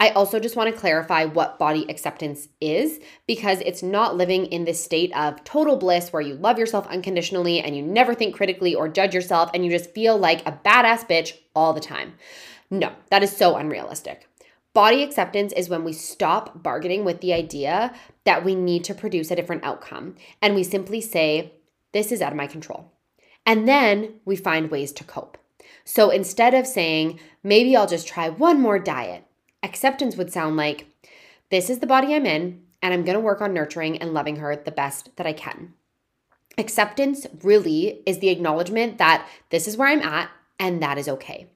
I 0.00 0.10
also 0.10 0.38
just 0.38 0.54
want 0.54 0.72
to 0.72 0.80
clarify 0.80 1.24
what 1.24 1.58
body 1.58 1.84
acceptance 1.88 2.48
is 2.60 3.00
because 3.26 3.60
it's 3.62 3.82
not 3.82 4.16
living 4.16 4.46
in 4.46 4.64
this 4.64 4.82
state 4.82 5.16
of 5.16 5.42
total 5.42 5.76
bliss 5.76 6.12
where 6.12 6.22
you 6.22 6.34
love 6.34 6.56
yourself 6.56 6.86
unconditionally 6.86 7.60
and 7.60 7.76
you 7.76 7.82
never 7.82 8.14
think 8.14 8.36
critically 8.36 8.76
or 8.76 8.88
judge 8.88 9.12
yourself 9.12 9.50
and 9.52 9.64
you 9.64 9.70
just 9.72 9.90
feel 9.90 10.16
like 10.16 10.46
a 10.46 10.52
badass 10.52 11.08
bitch 11.08 11.32
all 11.56 11.72
the 11.72 11.80
time. 11.80 12.14
No, 12.70 12.92
that 13.10 13.24
is 13.24 13.36
so 13.36 13.56
unrealistic. 13.56 14.27
Body 14.78 15.02
acceptance 15.02 15.52
is 15.54 15.68
when 15.68 15.82
we 15.82 15.92
stop 15.92 16.62
bargaining 16.62 17.04
with 17.04 17.20
the 17.20 17.32
idea 17.32 17.92
that 18.22 18.44
we 18.44 18.54
need 18.54 18.84
to 18.84 18.94
produce 18.94 19.28
a 19.28 19.34
different 19.34 19.64
outcome 19.64 20.14
and 20.40 20.54
we 20.54 20.62
simply 20.62 21.00
say, 21.00 21.54
This 21.92 22.12
is 22.12 22.22
out 22.22 22.30
of 22.30 22.36
my 22.36 22.46
control. 22.46 22.92
And 23.44 23.66
then 23.66 24.20
we 24.24 24.36
find 24.36 24.70
ways 24.70 24.92
to 24.92 25.02
cope. 25.02 25.36
So 25.84 26.10
instead 26.10 26.54
of 26.54 26.64
saying, 26.64 27.18
Maybe 27.42 27.74
I'll 27.74 27.88
just 27.88 28.06
try 28.06 28.28
one 28.28 28.60
more 28.60 28.78
diet, 28.78 29.24
acceptance 29.64 30.16
would 30.16 30.32
sound 30.32 30.56
like, 30.56 30.86
This 31.50 31.70
is 31.70 31.80
the 31.80 31.88
body 31.88 32.14
I'm 32.14 32.24
in, 32.24 32.62
and 32.80 32.94
I'm 32.94 33.04
gonna 33.04 33.18
work 33.18 33.40
on 33.40 33.52
nurturing 33.52 33.98
and 33.98 34.14
loving 34.14 34.36
her 34.36 34.54
the 34.54 34.70
best 34.70 35.10
that 35.16 35.26
I 35.26 35.32
can. 35.32 35.74
Acceptance 36.56 37.26
really 37.42 38.04
is 38.06 38.20
the 38.20 38.28
acknowledgement 38.28 38.98
that 38.98 39.28
this 39.50 39.66
is 39.66 39.76
where 39.76 39.88
I'm 39.88 40.02
at 40.02 40.30
and 40.60 40.80
that 40.80 40.98
is 40.98 41.08
okay. 41.08 41.50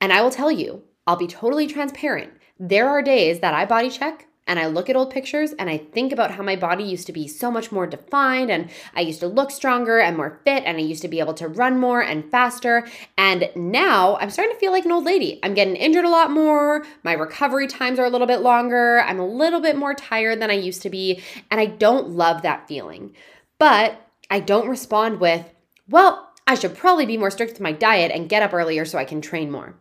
And 0.00 0.10
I 0.10 0.22
will 0.22 0.30
tell 0.30 0.50
you, 0.50 0.84
I'll 1.06 1.16
be 1.16 1.28
totally 1.28 1.66
transparent. 1.66 2.32
There 2.58 2.88
are 2.88 3.02
days 3.02 3.40
that 3.40 3.52
I 3.52 3.66
body 3.66 3.90
check 3.90 4.26
and 4.46 4.58
I 4.58 4.66
look 4.66 4.88
at 4.88 4.96
old 4.96 5.10
pictures 5.10 5.52
and 5.58 5.68
I 5.68 5.76
think 5.76 6.12
about 6.12 6.30
how 6.30 6.42
my 6.42 6.56
body 6.56 6.84
used 6.84 7.06
to 7.06 7.12
be 7.12 7.28
so 7.28 7.50
much 7.50 7.70
more 7.70 7.86
defined 7.86 8.50
and 8.50 8.70
I 8.94 9.00
used 9.00 9.20
to 9.20 9.26
look 9.26 9.50
stronger 9.50 9.98
and 9.98 10.16
more 10.16 10.40
fit 10.44 10.62
and 10.64 10.78
I 10.78 10.80
used 10.80 11.02
to 11.02 11.08
be 11.08 11.20
able 11.20 11.34
to 11.34 11.48
run 11.48 11.78
more 11.78 12.00
and 12.00 12.30
faster. 12.30 12.86
And 13.18 13.50
now 13.54 14.16
I'm 14.18 14.30
starting 14.30 14.54
to 14.54 14.58
feel 14.58 14.72
like 14.72 14.84
an 14.84 14.92
old 14.92 15.04
lady. 15.04 15.38
I'm 15.42 15.52
getting 15.52 15.76
injured 15.76 16.06
a 16.06 16.10
lot 16.10 16.30
more. 16.30 16.86
My 17.02 17.12
recovery 17.12 17.66
times 17.66 17.98
are 17.98 18.06
a 18.06 18.10
little 18.10 18.26
bit 18.26 18.40
longer. 18.40 19.00
I'm 19.00 19.18
a 19.18 19.26
little 19.26 19.60
bit 19.60 19.76
more 19.76 19.94
tired 19.94 20.40
than 20.40 20.50
I 20.50 20.54
used 20.54 20.82
to 20.82 20.90
be. 20.90 21.22
And 21.50 21.60
I 21.60 21.66
don't 21.66 22.10
love 22.10 22.42
that 22.42 22.68
feeling. 22.68 23.14
But 23.58 24.00
I 24.30 24.40
don't 24.40 24.68
respond 24.68 25.20
with, 25.20 25.44
well, 25.88 26.32
I 26.46 26.54
should 26.54 26.76
probably 26.76 27.04
be 27.04 27.18
more 27.18 27.30
strict 27.30 27.52
with 27.52 27.60
my 27.60 27.72
diet 27.72 28.12
and 28.12 28.28
get 28.28 28.42
up 28.42 28.54
earlier 28.54 28.84
so 28.84 28.98
I 28.98 29.04
can 29.04 29.20
train 29.20 29.50
more. 29.50 29.74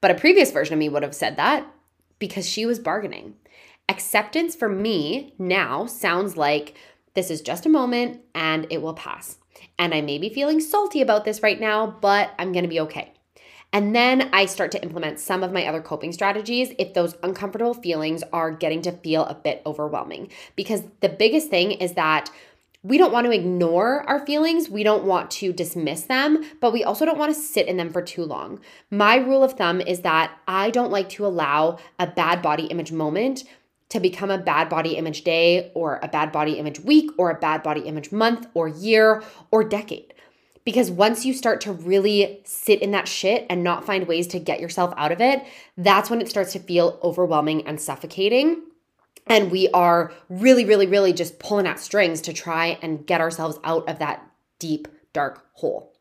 But 0.00 0.10
a 0.10 0.14
previous 0.14 0.50
version 0.50 0.72
of 0.72 0.78
me 0.78 0.88
would 0.88 1.02
have 1.02 1.14
said 1.14 1.36
that 1.36 1.66
because 2.18 2.48
she 2.48 2.66
was 2.66 2.78
bargaining. 2.78 3.34
Acceptance 3.88 4.54
for 4.54 4.68
me 4.68 5.34
now 5.38 5.86
sounds 5.86 6.36
like 6.36 6.74
this 7.14 7.30
is 7.30 7.40
just 7.40 7.66
a 7.66 7.70
moment 7.70 8.20
and 8.34 8.66
it 8.70 8.82
will 8.82 8.94
pass. 8.94 9.38
And 9.78 9.94
I 9.94 10.00
may 10.00 10.18
be 10.18 10.28
feeling 10.28 10.60
salty 10.60 11.00
about 11.00 11.24
this 11.24 11.42
right 11.42 11.58
now, 11.58 11.86
but 12.00 12.30
I'm 12.38 12.52
gonna 12.52 12.68
be 12.68 12.80
okay. 12.80 13.12
And 13.72 13.94
then 13.94 14.30
I 14.32 14.46
start 14.46 14.70
to 14.72 14.82
implement 14.82 15.20
some 15.20 15.42
of 15.42 15.52
my 15.52 15.66
other 15.66 15.82
coping 15.82 16.12
strategies 16.12 16.72
if 16.78 16.94
those 16.94 17.16
uncomfortable 17.22 17.74
feelings 17.74 18.22
are 18.32 18.50
getting 18.50 18.80
to 18.82 18.92
feel 18.92 19.24
a 19.26 19.34
bit 19.34 19.60
overwhelming. 19.66 20.30
Because 20.56 20.84
the 21.00 21.10
biggest 21.10 21.50
thing 21.50 21.72
is 21.72 21.92
that 21.92 22.30
we 22.82 22.96
don't 22.96 23.12
want 23.12 23.26
to 23.26 23.32
ignore 23.32 24.08
our 24.08 24.24
feelings. 24.24 24.70
We 24.70 24.84
don't 24.84 25.04
want 25.04 25.30
to 25.32 25.52
dismiss 25.52 26.02
them, 26.02 26.44
but 26.60 26.72
we 26.72 26.84
also 26.84 27.04
don't 27.04 27.18
want 27.18 27.34
to 27.34 27.40
sit 27.40 27.66
in 27.66 27.76
them 27.76 27.92
for 27.92 28.00
too 28.00 28.24
long. 28.24 28.60
My 28.90 29.16
rule 29.16 29.42
of 29.42 29.54
thumb 29.54 29.80
is 29.80 30.00
that 30.00 30.38
I 30.46 30.70
don't 30.70 30.92
like 30.92 31.08
to 31.10 31.26
allow 31.26 31.78
a 31.98 32.06
bad 32.06 32.40
body 32.40 32.66
image 32.66 32.92
moment 32.92 33.44
to 33.88 34.00
become 34.00 34.30
a 34.30 34.38
bad 34.38 34.68
body 34.68 34.96
image 34.96 35.24
day 35.24 35.72
or 35.74 35.98
a 36.02 36.08
bad 36.08 36.30
body 36.30 36.52
image 36.52 36.78
week 36.80 37.10
or 37.18 37.30
a 37.30 37.38
bad 37.38 37.62
body 37.62 37.80
image 37.80 38.12
month 38.12 38.46
or 38.54 38.68
year 38.68 39.22
or 39.50 39.64
decade 39.64 40.14
Because 40.64 40.90
once 40.90 41.24
you 41.24 41.32
start 41.32 41.60
to 41.62 41.72
really 41.72 42.40
sit 42.44 42.80
in 42.80 42.90
that 42.92 43.08
shit 43.08 43.46
and 43.50 43.64
not 43.64 43.86
find 43.86 44.06
ways 44.06 44.26
to 44.28 44.38
get 44.38 44.60
yourself 44.60 44.92
out 44.96 45.10
of 45.10 45.20
it, 45.20 45.42
that's 45.76 46.10
when 46.10 46.20
it 46.20 46.28
starts 46.28 46.52
to 46.52 46.58
feel 46.58 47.00
overwhelming 47.02 47.66
and 47.66 47.80
suffocating. 47.80 48.62
And 49.28 49.50
we 49.50 49.68
are 49.70 50.12
really, 50.28 50.64
really, 50.64 50.86
really 50.86 51.12
just 51.12 51.38
pulling 51.38 51.66
at 51.66 51.78
strings 51.78 52.20
to 52.22 52.32
try 52.32 52.78
and 52.82 53.06
get 53.06 53.20
ourselves 53.20 53.58
out 53.64 53.88
of 53.88 53.98
that 53.98 54.26
deep, 54.58 54.88
dark 55.12 55.44
hole. 55.52 55.92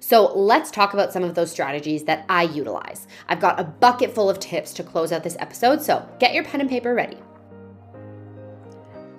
So 0.00 0.32
let's 0.32 0.70
talk 0.70 0.94
about 0.94 1.12
some 1.12 1.24
of 1.24 1.34
those 1.34 1.50
strategies 1.50 2.04
that 2.04 2.24
I 2.28 2.44
utilize. 2.44 3.06
I've 3.28 3.40
got 3.40 3.58
a 3.58 3.64
bucket 3.64 4.14
full 4.14 4.30
of 4.30 4.38
tips 4.38 4.72
to 4.74 4.84
close 4.84 5.12
out 5.12 5.24
this 5.24 5.36
episode, 5.40 5.82
so 5.82 6.08
get 6.20 6.34
your 6.34 6.44
pen 6.44 6.60
and 6.60 6.70
paper 6.70 6.94
ready. 6.94 7.18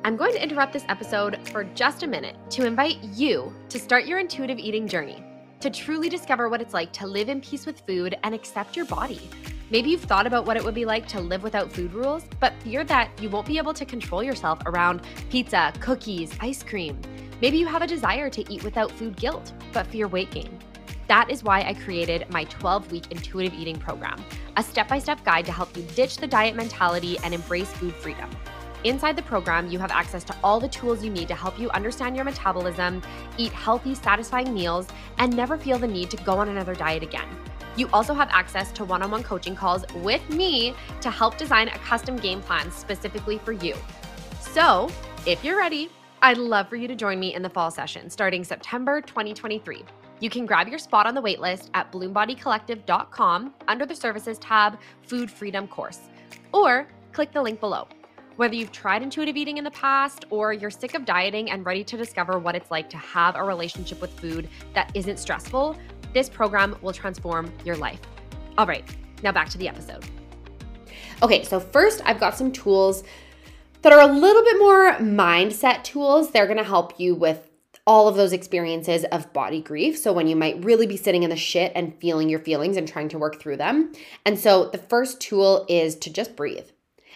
I'm 0.06 0.16
going 0.16 0.32
to 0.32 0.42
interrupt 0.42 0.72
this 0.72 0.86
episode 0.88 1.38
for 1.50 1.66
just 1.66 2.04
a 2.04 2.08
minute 2.08 2.38
to 2.52 2.66
invite 2.66 3.04
you 3.04 3.54
to 3.68 3.78
start 3.78 4.06
your 4.06 4.20
intuitive 4.20 4.58
eating 4.58 4.88
journey, 4.88 5.22
to 5.60 5.70
truly 5.70 6.08
discover 6.08 6.48
what 6.48 6.62
it's 6.62 6.74
like 6.74 6.94
to 6.94 7.06
live 7.06 7.28
in 7.28 7.42
peace 7.42 7.66
with 7.66 7.82
food 7.82 8.18
and 8.24 8.34
accept 8.34 8.78
your 8.78 8.86
body. 8.86 9.30
Maybe 9.72 9.92
you've 9.92 10.02
thought 10.02 10.26
about 10.26 10.48
what 10.48 10.58
it 10.58 10.64
would 10.64 10.74
be 10.74 10.86
like 10.86 11.08
to 11.10 11.22
live 11.22 11.44
without 11.44 11.72
food 11.72 11.94
rules, 11.94 12.24
but 12.40 12.54
fear 12.64 12.84
that 12.86 13.12
you 13.22 13.30
won't 13.30 13.46
be 13.46 13.60
able 13.60 13.74
to 13.76 13.86
control 13.86 14.24
yourself 14.24 14.60
around 14.66 15.02
pizza, 15.30 15.72
cookies, 15.80 16.36
ice 16.40 16.64
cream. 16.64 17.00
Maybe 17.40 17.58
you 17.58 17.68
have 17.68 17.84
a 17.84 17.88
desire 17.88 18.32
to 18.32 18.52
eat 18.52 18.64
without 18.64 18.92
food 18.92 19.16
guilt, 19.16 19.54
but 19.72 19.86
fear 19.86 20.08
weight 20.08 20.32
gain. 20.32 20.58
That 21.08 21.30
is 21.30 21.44
why 21.44 21.62
I 21.62 21.76
created 21.76 22.26
my 22.32 22.46
12 22.46 22.92
week 22.92 23.12
intuitive 23.12 23.54
eating 23.54 23.78
program, 23.78 24.24
a 24.58 24.64
step 24.64 24.88
by 24.88 24.98
step 24.98 25.24
guide 25.24 25.46
to 25.46 25.52
help 25.52 25.76
you 25.78 25.84
ditch 25.96 26.18
the 26.18 26.28
diet 26.28 26.56
mentality 26.56 27.18
and 27.24 27.34
embrace 27.34 27.72
food 27.74 27.94
freedom. 27.94 28.30
Inside 28.86 29.18
the 29.18 29.24
program, 29.24 29.70
you 29.70 29.78
have 29.78 29.92
access 29.92 30.24
to 30.24 30.36
all 30.44 30.60
the 30.60 30.70
tools 30.70 31.04
you 31.04 31.12
need 31.12 31.28
to 31.28 31.36
help 31.36 31.60
you 31.60 31.70
understand 31.72 32.16
your 32.16 32.26
metabolism, 32.26 33.04
eat 33.38 33.52
healthy, 33.52 33.94
satisfying 33.94 34.54
meals, 34.54 34.88
and 35.18 35.36
never 35.36 35.58
feel 35.58 35.78
the 35.78 35.88
need 35.88 36.10
to 36.10 36.18
go 36.18 36.38
on 36.38 36.50
another 36.50 36.74
diet 36.74 37.04
again. 37.04 37.28
You 37.76 37.90
also 37.94 38.14
have 38.14 38.30
access 38.32 38.72
to 38.74 38.84
one 38.84 39.02
on 39.02 39.12
one 39.12 39.24
coaching 39.24 39.56
calls 39.56 39.86
with 39.96 40.28
me 40.30 40.74
to 41.02 41.10
help 41.10 41.38
design 41.38 41.70
a 41.70 41.78
custom 41.80 42.18
game 42.18 42.42
plan 42.42 42.72
specifically 42.72 43.38
for 43.40 43.52
you. 43.52 43.76
So, 44.40 44.90
if 45.26 45.44
you're 45.44 45.58
ready, 45.58 45.90
I'd 46.22 46.38
love 46.38 46.68
for 46.68 46.76
you 46.76 46.88
to 46.88 46.96
join 46.96 47.20
me 47.20 47.34
in 47.34 47.42
the 47.42 47.50
fall 47.50 47.72
session 47.72 48.10
starting 48.10 48.44
September 48.44 49.02
2023. 49.02 49.86
You 50.20 50.30
can 50.30 50.46
grab 50.46 50.68
your 50.68 50.80
spot 50.80 51.06
on 51.06 51.16
the 51.16 51.22
waitlist 51.22 51.70
at 51.74 51.92
bloombodycollective.com 51.92 53.54
under 53.68 53.86
the 53.86 53.96
services 53.96 54.38
tab, 54.40 54.78
Food 55.04 55.32
Freedom 55.32 55.68
Course, 55.68 56.00
or 56.52 56.88
click 57.14 57.32
the 57.32 57.42
link 57.42 57.62
below. 57.62 57.88
Whether 58.36 58.56
you've 58.56 58.72
tried 58.72 59.02
intuitive 59.02 59.36
eating 59.36 59.58
in 59.58 59.64
the 59.64 59.72
past 59.72 60.26
or 60.30 60.54
you're 60.54 60.70
sick 60.70 60.94
of 60.94 61.04
dieting 61.04 61.52
and 61.52 61.66
ready 61.66 61.84
to 61.84 61.98
discover 61.98 62.40
what 62.40 62.56
it's 62.56 62.72
like 62.72 62.90
to 62.90 62.98
have 62.98 63.36
a 63.36 63.44
relationship 63.44 64.00
with 64.00 64.18
food 64.18 64.48
that 64.74 64.92
isn't 64.94 65.20
stressful, 65.20 65.78
this 66.14 66.30
program 66.30 66.78
will 66.82 66.94
transform 66.94 67.52
your 67.66 67.76
life. 67.76 68.00
All 68.58 68.66
right, 68.66 68.84
now 69.24 69.32
back 69.32 69.50
to 69.50 69.58
the 69.58 69.68
episode. 69.68 70.06
Okay, 71.22 71.44
so 71.44 71.60
first 71.60 72.02
I've 72.06 72.20
got 72.20 72.38
some 72.38 72.52
tools 72.52 73.04
that 73.82 73.94
are 73.94 74.02
a 74.02 74.12
little 74.12 74.44
bit 74.44 74.58
more 74.60 74.94
mindset 74.96 75.84
tools. 75.84 76.32
They're 76.32 76.48
gonna 76.48 76.64
help 76.64 77.00
you 77.00 77.16
with 77.16 77.50
all 77.90 78.08
of 78.08 78.16
those 78.16 78.34
experiences 78.34 79.04
of 79.06 79.34
body 79.34 79.62
grief. 79.62 79.98
So, 79.98 80.14
when 80.14 80.28
you 80.28 80.36
might 80.36 80.64
really 80.64 80.86
be 80.86 80.96
sitting 80.96 81.24
in 81.24 81.30
the 81.32 81.36
shit 81.36 81.72
and 81.74 82.00
feeling 82.00 82.30
your 82.30 82.40
feelings 82.40 82.78
and 82.78 82.88
trying 82.88 83.10
to 83.10 83.18
work 83.18 83.42
through 83.42 83.58
them. 83.58 83.92
And 84.26 84.38
so, 84.38 84.70
the 84.70 84.78
first 84.78 85.20
tool 85.20 85.66
is 85.68 85.96
to 85.98 86.14
just 86.14 86.36
breathe. 86.36 86.68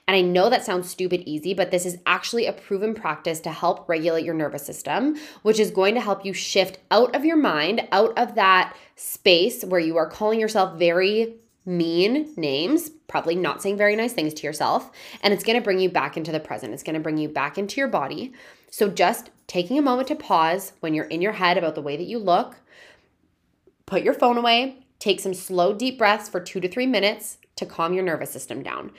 And 0.08 0.18
I 0.18 0.22
know 0.22 0.50
that 0.50 0.66
sounds 0.66 0.90
stupid 0.90 1.24
easy, 1.26 1.54
but 1.54 1.72
this 1.72 1.86
is 1.86 1.98
actually 2.06 2.46
a 2.46 2.54
proven 2.54 2.94
practice 2.94 3.40
to 3.42 3.52
help 3.52 3.88
regulate 3.88 4.26
your 4.26 4.34
nervous 4.34 4.66
system, 4.66 5.18
which 5.44 5.60
is 5.60 5.72
going 5.72 5.96
to 5.96 6.02
help 6.02 6.26
you 6.26 6.34
shift 6.34 6.80
out 6.92 7.16
of 7.16 7.24
your 7.24 7.38
mind, 7.38 7.88
out 7.92 8.18
of 8.18 8.36
that 8.36 8.76
space 8.96 9.64
where 9.64 9.80
you 9.80 9.96
are 9.96 10.10
calling 10.10 10.40
yourself 10.40 10.78
very 10.78 11.36
mean 11.66 12.34
names, 12.36 12.90
probably 13.08 13.36
not 13.36 13.62
saying 13.62 13.78
very 13.78 13.96
nice 13.96 14.12
things 14.12 14.34
to 14.34 14.46
yourself, 14.46 14.92
and 15.22 15.34
it's 15.34 15.44
going 15.44 15.58
to 15.58 15.64
bring 15.64 15.80
you 15.80 15.90
back 15.90 16.18
into 16.18 16.32
the 16.32 16.40
present. 16.40 16.74
It's 16.74 16.84
going 16.84 16.96
to 16.96 17.00
bring 17.00 17.18
you 17.18 17.30
back 17.30 17.58
into 17.58 17.80
your 17.80 17.88
body. 17.88 18.34
So 18.70 18.90
just 18.90 19.30
taking 19.48 19.78
a 19.78 19.84
moment 19.84 20.10
to 20.10 20.16
pause 20.16 20.74
when 20.82 20.94
you're 20.94 21.06
in 21.06 21.22
your 21.22 21.34
head 21.34 21.58
about 21.58 21.76
the 21.76 21.82
way 21.82 21.96
that 21.96 22.04
you 22.04 22.20
look, 22.20 22.58
put 23.86 24.04
your 24.04 24.14
phone 24.14 24.38
away, 24.38 24.86
take 25.00 25.22
some 25.22 25.34
slow 25.34 25.74
deep 25.74 25.98
breaths 25.98 26.28
for 26.28 26.42
2 26.42 26.60
to 26.60 26.68
3 26.68 26.88
minutes 26.88 27.38
to 27.56 27.66
calm 27.66 27.94
your 27.94 28.04
nervous 28.04 28.32
system 28.32 28.64
down. 28.64 28.92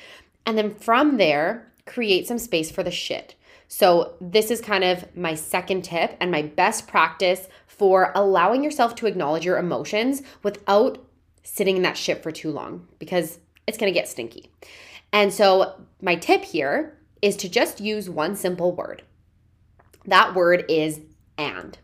And 0.47 0.59
then 0.59 0.75
from 0.75 1.17
there, 1.17 1.73
create 1.87 2.27
some 2.27 2.39
space 2.39 2.71
for 2.71 2.83
the 2.83 2.91
shit. 2.91 3.35
So, 3.67 4.15
this 4.21 4.51
is 4.51 4.61
kind 4.61 4.85
of 4.85 5.17
my 5.17 5.35
second 5.35 5.83
tip 5.83 6.17
and 6.21 6.31
my 6.31 6.43
best 6.43 6.87
practice 6.87 7.49
for 7.67 8.13
allowing 8.15 8.63
yourself 8.63 8.95
to 8.97 9.07
acknowledge 9.07 9.45
your 9.45 9.59
emotions 9.59 10.23
without 10.43 11.05
sitting 11.43 11.77
in 11.77 11.83
that 11.83 11.97
shit 11.97 12.23
for 12.23 12.31
too 12.31 12.51
long 12.51 12.87
because 12.99 13.39
it's 13.67 13.79
gonna 13.79 13.93
get 13.93 14.09
stinky. 14.09 14.51
And 15.13 15.33
so, 15.33 15.81
my 16.01 16.15
tip 16.15 16.45
here 16.45 16.99
is 17.23 17.37
to 17.37 17.49
just 17.49 17.81
use 17.81 18.11
one 18.11 18.37
simple 18.37 18.73
word. 18.73 19.03
That 20.07 20.35
word 20.35 20.67
is 20.69 21.01
and. 21.39 21.79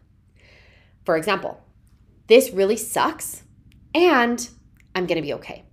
For 1.05 1.17
example, 1.17 1.62
this 2.26 2.50
really 2.50 2.76
sucks 2.76 3.43
and 3.95 4.49
I'm 4.95 5.07
gonna 5.07 5.23
be 5.23 5.35
okay. 5.35 5.64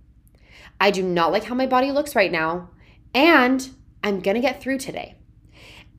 I 0.80 0.90
do 0.90 1.02
not 1.02 1.32
like 1.32 1.44
how 1.44 1.54
my 1.54 1.66
body 1.66 1.92
looks 1.92 2.16
right 2.16 2.32
now, 2.32 2.70
and 3.14 3.68
I'm 4.02 4.20
gonna 4.20 4.40
get 4.40 4.60
through 4.60 4.78
today. 4.78 5.16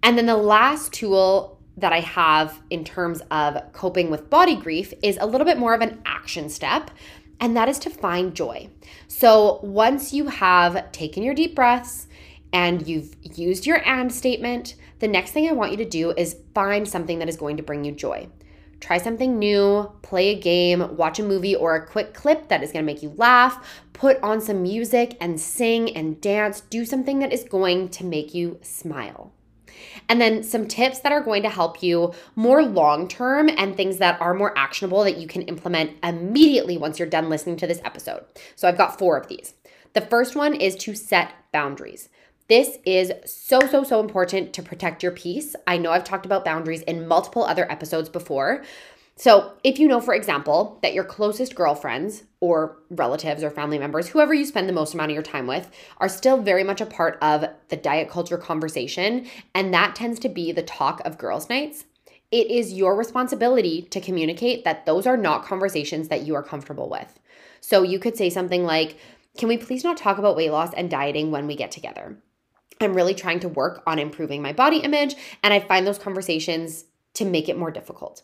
And 0.02 0.18
then 0.18 0.26
the 0.26 0.38
last 0.38 0.94
tool 0.94 1.60
that 1.78 1.94
I 1.94 2.02
have 2.02 2.62
in 2.70 2.84
terms 2.84 3.22
of 3.32 3.72
coping 3.74 4.10
with 4.10 4.30
body 4.30 4.56
grief 4.56 4.94
is 5.02 5.18
a 5.20 5.26
little 5.26 5.46
bit 5.46 5.58
more 5.58 5.74
of 5.74 5.82
an 5.82 6.02
action 6.06 6.50
step, 6.50 6.92
and 7.40 7.56
that 7.56 7.70
is 7.70 7.80
to 7.80 7.90
find 7.90 8.36
joy. 8.36 8.70
So 9.08 9.60
once 9.64 10.14
you 10.14 10.28
have 10.28 10.92
taken 10.92 11.24
your 11.24 11.34
deep 11.34 11.56
breaths 11.56 12.08
and 12.52 12.88
you've 12.88 13.16
used 13.22 13.66
your 13.66 13.86
and 13.88 14.12
statement, 14.12 14.76
the 15.00 15.08
next 15.08 15.32
thing 15.32 15.48
I 15.48 15.54
want 15.54 15.72
you 15.72 15.78
to 15.78 15.86
do 15.86 16.12
is 16.12 16.38
find 16.54 16.88
something 16.88 17.20
that 17.20 17.30
is 17.30 17.38
going 17.38 17.58
to 17.58 17.64
bring 17.64 17.86
you 17.86 17.92
joy. 17.94 18.28
Try 18.82 18.98
something 18.98 19.38
new, 19.38 19.92
play 20.02 20.30
a 20.30 20.40
game, 20.40 20.96
watch 20.96 21.20
a 21.20 21.24
movie 21.24 21.56
or 21.56 21.76
a 21.76 21.86
quick 21.86 22.14
clip 22.14 22.48
that 22.50 22.64
is 22.64 22.72
going 22.72 22.86
to 22.86 22.92
make 22.92 23.04
you 23.04 23.14
laugh, 23.18 23.84
put 24.00 24.18
on 24.24 24.40
some 24.40 24.64
music 24.64 25.18
and 25.20 25.40
sing 25.40 25.96
and 25.96 26.22
dance, 26.22 26.62
do 26.62 26.86
something 26.86 27.20
that 27.20 27.34
is 27.34 27.44
going 27.44 27.90
to 27.90 28.06
make 28.06 28.34
you 28.34 28.58
smile. 28.62 29.34
And 30.08 30.22
then 30.22 30.42
some 30.42 30.68
tips 30.68 31.00
that 31.00 31.12
are 31.12 31.22
going 31.22 31.44
to 31.44 31.50
help 31.50 31.84
you 31.84 32.14
more 32.36 32.64
long 32.64 33.10
term 33.10 33.50
and 33.50 33.76
things 33.76 33.98
that 33.98 34.20
are 34.22 34.34
more 34.34 34.58
actionable 34.58 35.04
that 35.04 35.18
you 35.18 35.28
can 35.28 35.42
implement 35.44 35.98
immediately 36.02 36.78
once 36.78 36.98
you're 36.98 37.10
done 37.10 37.30
listening 37.30 37.58
to 37.58 37.68
this 37.68 37.82
episode. 37.84 38.24
So 38.56 38.68
I've 38.70 38.78
got 38.78 38.98
four 38.98 39.18
of 39.18 39.28
these. 39.28 39.54
The 39.94 40.02
first 40.02 40.34
one 40.34 40.54
is 40.54 40.78
to 40.78 40.96
set 40.96 41.34
boundaries. 41.52 42.08
This 42.48 42.78
is 42.86 43.12
so, 43.26 43.60
so, 43.70 43.84
so 43.84 44.00
important 44.00 44.54
to 44.54 44.64
protect 44.64 45.04
your 45.04 45.12
peace. 45.12 45.58
I 45.68 45.78
know 45.78 45.92
I've 45.92 46.06
talked 46.06 46.26
about 46.26 46.46
boundaries 46.46 46.82
in 46.84 47.08
multiple 47.08 47.44
other 47.44 47.70
episodes 47.70 48.08
before. 48.08 48.64
So, 49.20 49.52
if 49.66 49.80
you 49.80 49.90
know, 49.90 50.00
for 50.00 50.14
example, 50.14 50.80
that 50.82 50.94
your 50.94 51.04
closest 51.04 51.54
girlfriends 51.54 52.24
or 52.40 52.78
relatives 52.90 53.44
or 53.44 53.52
family 53.52 53.78
members, 53.78 54.08
whoever 54.08 54.34
you 54.34 54.46
spend 54.46 54.70
the 54.70 54.74
most 54.74 54.94
amount 54.94 55.12
of 55.12 55.14
your 55.14 55.24
time 55.24 55.46
with, 55.46 55.70
are 55.98 56.08
still 56.08 56.42
very 56.42 56.64
much 56.64 56.80
a 56.80 56.86
part 56.86 57.18
of 57.22 57.44
the 57.68 57.76
diet 57.76 58.10
culture 58.10 58.38
conversation, 58.38 59.28
and 59.54 59.74
that 59.74 59.94
tends 59.94 60.22
to 60.22 60.30
be 60.30 60.54
the 60.54 60.64
talk 60.64 61.02
of 61.04 61.18
girls' 61.18 61.50
nights, 61.50 61.84
it 62.32 62.50
is 62.50 62.72
your 62.72 62.96
responsibility 62.96 63.82
to 63.92 64.00
communicate 64.00 64.64
that 64.64 64.86
those 64.86 65.06
are 65.06 65.18
not 65.18 65.44
conversations 65.44 66.08
that 66.08 66.22
you 66.22 66.34
are 66.34 66.42
comfortable 66.42 66.88
with. 66.88 67.20
So, 67.60 67.84
you 67.84 68.00
could 68.00 68.16
say 68.16 68.30
something 68.30 68.64
like, 68.64 68.96
Can 69.38 69.50
we 69.50 69.58
please 69.58 69.84
not 69.84 69.98
talk 69.98 70.18
about 70.18 70.38
weight 70.38 70.52
loss 70.52 70.74
and 70.74 70.90
dieting 70.90 71.30
when 71.30 71.46
we 71.46 71.58
get 71.58 71.72
together? 71.72 72.16
I'm 72.80 72.94
really 72.94 73.16
trying 73.16 73.42
to 73.42 73.50
work 73.50 73.84
on 73.86 74.00
improving 74.00 74.42
my 74.42 74.54
body 74.54 74.78
image, 74.78 75.16
and 75.44 75.54
I 75.54 75.60
find 75.60 75.86
those 75.86 76.00
conversations 76.00 76.86
to 77.16 77.26
make 77.26 77.50
it 77.50 77.58
more 77.58 77.70
difficult. 77.70 78.24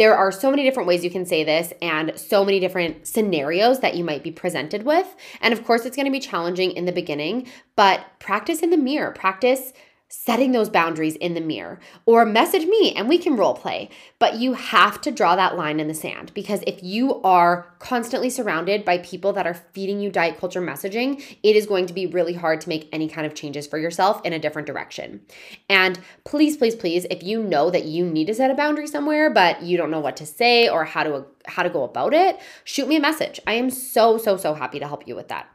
There 0.00 0.16
are 0.16 0.32
so 0.32 0.50
many 0.50 0.64
different 0.64 0.86
ways 0.86 1.04
you 1.04 1.10
can 1.10 1.26
say 1.26 1.44
this 1.44 1.74
and 1.82 2.18
so 2.18 2.42
many 2.42 2.58
different 2.58 3.06
scenarios 3.06 3.80
that 3.80 3.96
you 3.96 4.02
might 4.02 4.22
be 4.22 4.30
presented 4.30 4.84
with. 4.84 5.14
And 5.42 5.52
of 5.52 5.62
course, 5.62 5.84
it's 5.84 5.94
going 5.94 6.06
to 6.06 6.10
be 6.10 6.20
challenging 6.20 6.70
in 6.70 6.86
the 6.86 6.90
beginning, 6.90 7.48
but 7.76 8.06
practice 8.18 8.60
in 8.60 8.70
the 8.70 8.78
mirror. 8.78 9.10
Practice 9.10 9.74
setting 10.10 10.50
those 10.50 10.68
boundaries 10.68 11.14
in 11.16 11.34
the 11.34 11.40
mirror 11.40 11.78
or 12.04 12.26
message 12.26 12.66
me 12.66 12.92
and 12.94 13.08
we 13.08 13.16
can 13.16 13.36
role 13.36 13.54
play. 13.54 13.88
But 14.18 14.34
you 14.34 14.54
have 14.54 15.00
to 15.02 15.12
draw 15.12 15.36
that 15.36 15.56
line 15.56 15.78
in 15.78 15.86
the 15.86 15.94
sand 15.94 16.32
because 16.34 16.62
if 16.66 16.82
you 16.82 17.22
are 17.22 17.72
constantly 17.78 18.28
surrounded 18.28 18.84
by 18.84 18.98
people 18.98 19.32
that 19.34 19.46
are 19.46 19.54
feeding 19.54 20.00
you 20.00 20.10
diet 20.10 20.38
culture 20.38 20.60
messaging, 20.60 21.22
it 21.44 21.54
is 21.54 21.66
going 21.66 21.86
to 21.86 21.94
be 21.94 22.06
really 22.06 22.34
hard 22.34 22.60
to 22.62 22.68
make 22.68 22.88
any 22.92 23.08
kind 23.08 23.24
of 23.24 23.34
changes 23.34 23.68
for 23.68 23.78
yourself 23.78 24.20
in 24.24 24.32
a 24.32 24.38
different 24.38 24.66
direction. 24.66 25.20
And 25.68 26.00
please, 26.24 26.56
please, 26.56 26.74
please, 26.74 27.06
if 27.08 27.22
you 27.22 27.42
know 27.42 27.70
that 27.70 27.84
you 27.84 28.04
need 28.04 28.26
to 28.26 28.34
set 28.34 28.50
a 28.50 28.54
boundary 28.54 28.88
somewhere, 28.88 29.30
but 29.30 29.62
you 29.62 29.76
don't 29.76 29.92
know 29.92 30.00
what 30.00 30.16
to 30.16 30.26
say 30.26 30.68
or 30.68 30.84
how 30.84 31.04
to 31.04 31.24
how 31.46 31.62
to 31.62 31.70
go 31.70 31.84
about 31.84 32.12
it, 32.14 32.38
shoot 32.64 32.88
me 32.88 32.96
a 32.96 33.00
message. 33.00 33.40
I 33.46 33.54
am 33.54 33.70
so, 33.70 34.18
so, 34.18 34.36
so 34.36 34.54
happy 34.54 34.78
to 34.78 34.86
help 34.86 35.06
you 35.06 35.16
with 35.16 35.28
that. 35.28 35.48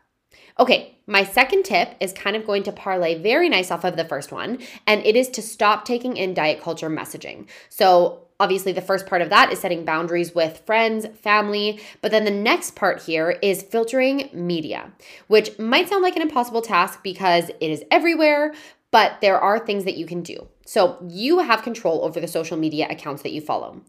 Okay, 0.58 0.96
my 1.06 1.24
second 1.24 1.64
tip 1.64 1.96
is 2.00 2.14
kind 2.14 2.36
of 2.36 2.46
going 2.46 2.64
to 2.64 2.72
parlay 2.72 3.22
very 3.22 3.50
nice 3.50 3.72
off 3.72 3.84
of 3.84 3.98
the 3.98 4.06
first 4.06 4.32
one, 4.32 4.60
and 4.88 5.06
it 5.06 5.16
is 5.18 5.28
to 5.30 5.42
stop 5.42 5.84
taking 5.84 6.16
in 6.16 6.34
diet 6.34 6.62
culture 6.62 6.90
messaging. 6.90 7.48
So, 7.68 8.22
obviously, 8.40 8.72
the 8.72 8.82
first 8.82 9.06
part 9.06 9.22
of 9.22 9.30
that 9.32 9.52
is 9.52 9.60
setting 9.60 9.84
boundaries 9.84 10.34
with 10.34 10.62
friends, 10.66 11.08
family. 11.22 11.82
But 12.02 12.12
then 12.12 12.24
the 12.24 12.32
next 12.32 12.76
part 12.76 13.02
here 13.02 13.32
is 13.42 13.64
filtering 13.64 14.30
media, 14.32 14.94
which 15.28 15.60
might 15.60 15.90
sound 15.90 16.04
like 16.04 16.16
an 16.16 16.22
impossible 16.22 16.62
task 16.62 17.04
because 17.04 17.50
it 17.50 17.70
is 17.70 17.84
everywhere, 17.92 18.54
but 18.92 19.20
there 19.20 19.40
are 19.40 19.60
things 19.60 19.84
that 19.84 19.98
you 19.98 20.06
can 20.06 20.22
do. 20.22 20.48
So 20.66 20.98
you 21.10 21.40
have 21.40 21.64
control 21.64 22.06
over 22.06 22.22
the 22.22 22.30
social 22.30 22.56
media 22.56 22.88
accounts 22.90 23.24
that 23.24 23.34
you 23.34 23.42
follow. 23.42 23.82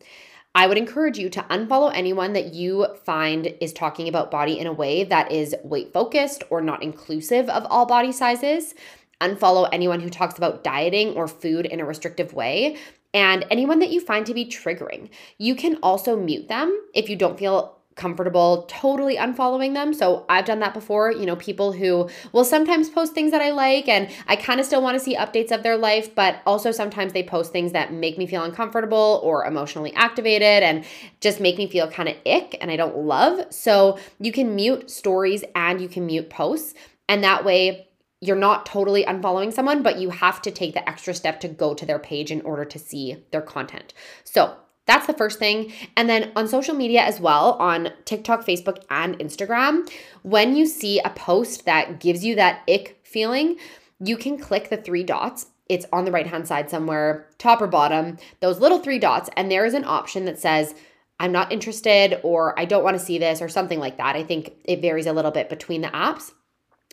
I 0.56 0.66
would 0.66 0.78
encourage 0.78 1.18
you 1.18 1.28
to 1.28 1.42
unfollow 1.42 1.92
anyone 1.94 2.32
that 2.32 2.54
you 2.54 2.86
find 3.04 3.54
is 3.60 3.74
talking 3.74 4.08
about 4.08 4.30
body 4.30 4.58
in 4.58 4.66
a 4.66 4.72
way 4.72 5.04
that 5.04 5.30
is 5.30 5.54
weight 5.62 5.92
focused 5.92 6.44
or 6.48 6.62
not 6.62 6.82
inclusive 6.82 7.50
of 7.50 7.66
all 7.68 7.84
body 7.84 8.10
sizes. 8.10 8.74
Unfollow 9.20 9.68
anyone 9.70 10.00
who 10.00 10.08
talks 10.08 10.38
about 10.38 10.64
dieting 10.64 11.12
or 11.12 11.28
food 11.28 11.66
in 11.66 11.78
a 11.78 11.84
restrictive 11.84 12.32
way 12.32 12.78
and 13.12 13.44
anyone 13.50 13.80
that 13.80 13.90
you 13.90 14.00
find 14.00 14.24
to 14.24 14.32
be 14.32 14.46
triggering. 14.46 15.10
You 15.36 15.56
can 15.56 15.76
also 15.82 16.16
mute 16.16 16.48
them 16.48 16.74
if 16.94 17.10
you 17.10 17.16
don't 17.16 17.38
feel 17.38 17.75
comfortable 17.96 18.66
totally 18.68 19.16
unfollowing 19.16 19.72
them. 19.72 19.92
So 19.94 20.26
I've 20.28 20.44
done 20.44 20.60
that 20.60 20.74
before. 20.74 21.10
You 21.10 21.26
know, 21.26 21.34
people 21.36 21.72
who 21.72 22.08
will 22.32 22.44
sometimes 22.44 22.90
post 22.90 23.14
things 23.14 23.32
that 23.32 23.40
I 23.40 23.50
like 23.50 23.88
and 23.88 24.08
I 24.28 24.36
kind 24.36 24.60
of 24.60 24.66
still 24.66 24.82
want 24.82 24.96
to 24.96 25.00
see 25.04 25.16
updates 25.16 25.50
of 25.50 25.62
their 25.62 25.78
life, 25.78 26.14
but 26.14 26.42
also 26.46 26.70
sometimes 26.70 27.14
they 27.14 27.22
post 27.22 27.52
things 27.52 27.72
that 27.72 27.92
make 27.92 28.18
me 28.18 28.26
feel 28.26 28.44
uncomfortable 28.44 29.20
or 29.24 29.46
emotionally 29.46 29.94
activated 29.94 30.62
and 30.62 30.84
just 31.20 31.40
make 31.40 31.56
me 31.56 31.66
feel 31.66 31.90
kind 31.90 32.08
of 32.08 32.16
ick 32.26 32.56
and 32.60 32.70
I 32.70 32.76
don't 32.76 32.98
love. 32.98 33.52
So 33.52 33.98
you 34.20 34.30
can 34.30 34.54
mute 34.54 34.90
stories 34.90 35.42
and 35.54 35.80
you 35.80 35.88
can 35.88 36.04
mute 36.04 36.28
posts. 36.28 36.74
And 37.08 37.24
that 37.24 37.44
way, 37.44 37.88
you're 38.20 38.36
not 38.36 38.66
totally 38.66 39.04
unfollowing 39.04 39.52
someone, 39.52 39.82
but 39.82 39.98
you 39.98 40.10
have 40.10 40.40
to 40.42 40.50
take 40.50 40.74
the 40.74 40.88
extra 40.88 41.14
step 41.14 41.40
to 41.40 41.48
go 41.48 41.74
to 41.74 41.86
their 41.86 41.98
page 41.98 42.30
in 42.30 42.40
order 42.42 42.64
to 42.64 42.78
see 42.78 43.24
their 43.30 43.42
content. 43.42 43.94
So, 44.24 44.56
that's 44.86 45.06
the 45.06 45.12
first 45.12 45.38
thing. 45.38 45.72
And 45.96 46.08
then 46.08 46.32
on 46.36 46.48
social 46.48 46.74
media 46.74 47.02
as 47.02 47.20
well, 47.20 47.52
on 47.54 47.90
TikTok, 48.04 48.46
Facebook, 48.46 48.84
and 48.88 49.18
Instagram, 49.18 49.90
when 50.22 50.56
you 50.56 50.66
see 50.66 51.00
a 51.00 51.10
post 51.10 51.64
that 51.66 52.00
gives 52.00 52.24
you 52.24 52.34
that 52.36 52.62
ick 52.68 52.98
feeling, 53.02 53.56
you 54.00 54.16
can 54.16 54.38
click 54.38 54.70
the 54.70 54.76
three 54.76 55.02
dots. 55.02 55.46
It's 55.68 55.86
on 55.92 56.04
the 56.04 56.12
right 56.12 56.26
hand 56.26 56.46
side 56.46 56.70
somewhere, 56.70 57.28
top 57.38 57.60
or 57.60 57.66
bottom, 57.66 58.18
those 58.40 58.60
little 58.60 58.78
three 58.78 59.00
dots. 59.00 59.28
And 59.36 59.50
there 59.50 59.66
is 59.66 59.74
an 59.74 59.84
option 59.84 60.24
that 60.26 60.38
says, 60.38 60.74
I'm 61.18 61.32
not 61.32 61.50
interested, 61.50 62.20
or 62.22 62.58
I 62.58 62.66
don't 62.66 62.84
want 62.84 62.98
to 62.98 63.04
see 63.04 63.18
this, 63.18 63.40
or 63.40 63.48
something 63.48 63.80
like 63.80 63.96
that. 63.96 64.16
I 64.16 64.22
think 64.22 64.52
it 64.64 64.82
varies 64.82 65.06
a 65.06 65.12
little 65.12 65.30
bit 65.30 65.48
between 65.48 65.80
the 65.80 65.88
apps 65.88 66.32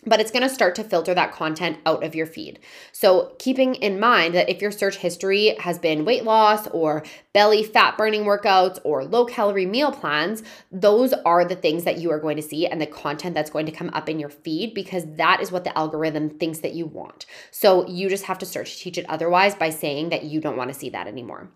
but 0.05 0.19
it's 0.19 0.31
going 0.31 0.47
to 0.47 0.53
start 0.53 0.75
to 0.75 0.83
filter 0.83 1.13
that 1.13 1.31
content 1.31 1.77
out 1.85 2.03
of 2.03 2.15
your 2.15 2.25
feed. 2.25 2.59
So, 2.91 3.35
keeping 3.39 3.75
in 3.75 3.99
mind 3.99 4.33
that 4.35 4.49
if 4.49 4.61
your 4.61 4.71
search 4.71 4.97
history 4.97 5.55
has 5.59 5.79
been 5.79 6.05
weight 6.05 6.23
loss 6.23 6.67
or 6.67 7.03
belly 7.33 7.63
fat 7.63 7.97
burning 7.97 8.23
workouts 8.23 8.79
or 8.83 9.05
low 9.05 9.25
calorie 9.25 9.65
meal 9.65 9.91
plans, 9.91 10.43
those 10.71 11.13
are 11.25 11.45
the 11.45 11.55
things 11.55 11.83
that 11.83 11.97
you 11.97 12.11
are 12.11 12.19
going 12.19 12.37
to 12.37 12.43
see 12.43 12.67
and 12.67 12.81
the 12.81 12.87
content 12.87 13.35
that's 13.35 13.49
going 13.49 13.65
to 13.65 13.71
come 13.71 13.89
up 13.93 14.09
in 14.09 14.19
your 14.19 14.29
feed 14.29 14.73
because 14.73 15.05
that 15.15 15.41
is 15.41 15.51
what 15.51 15.63
the 15.63 15.77
algorithm 15.77 16.29
thinks 16.29 16.59
that 16.59 16.73
you 16.73 16.85
want. 16.85 17.25
So, 17.51 17.87
you 17.87 18.09
just 18.09 18.25
have 18.25 18.39
to 18.39 18.45
search 18.45 18.79
teach 18.79 18.97
it 18.97 19.09
otherwise 19.09 19.55
by 19.55 19.69
saying 19.69 20.09
that 20.09 20.23
you 20.23 20.41
don't 20.41 20.57
want 20.57 20.71
to 20.71 20.79
see 20.79 20.89
that 20.89 21.07
anymore. 21.07 21.49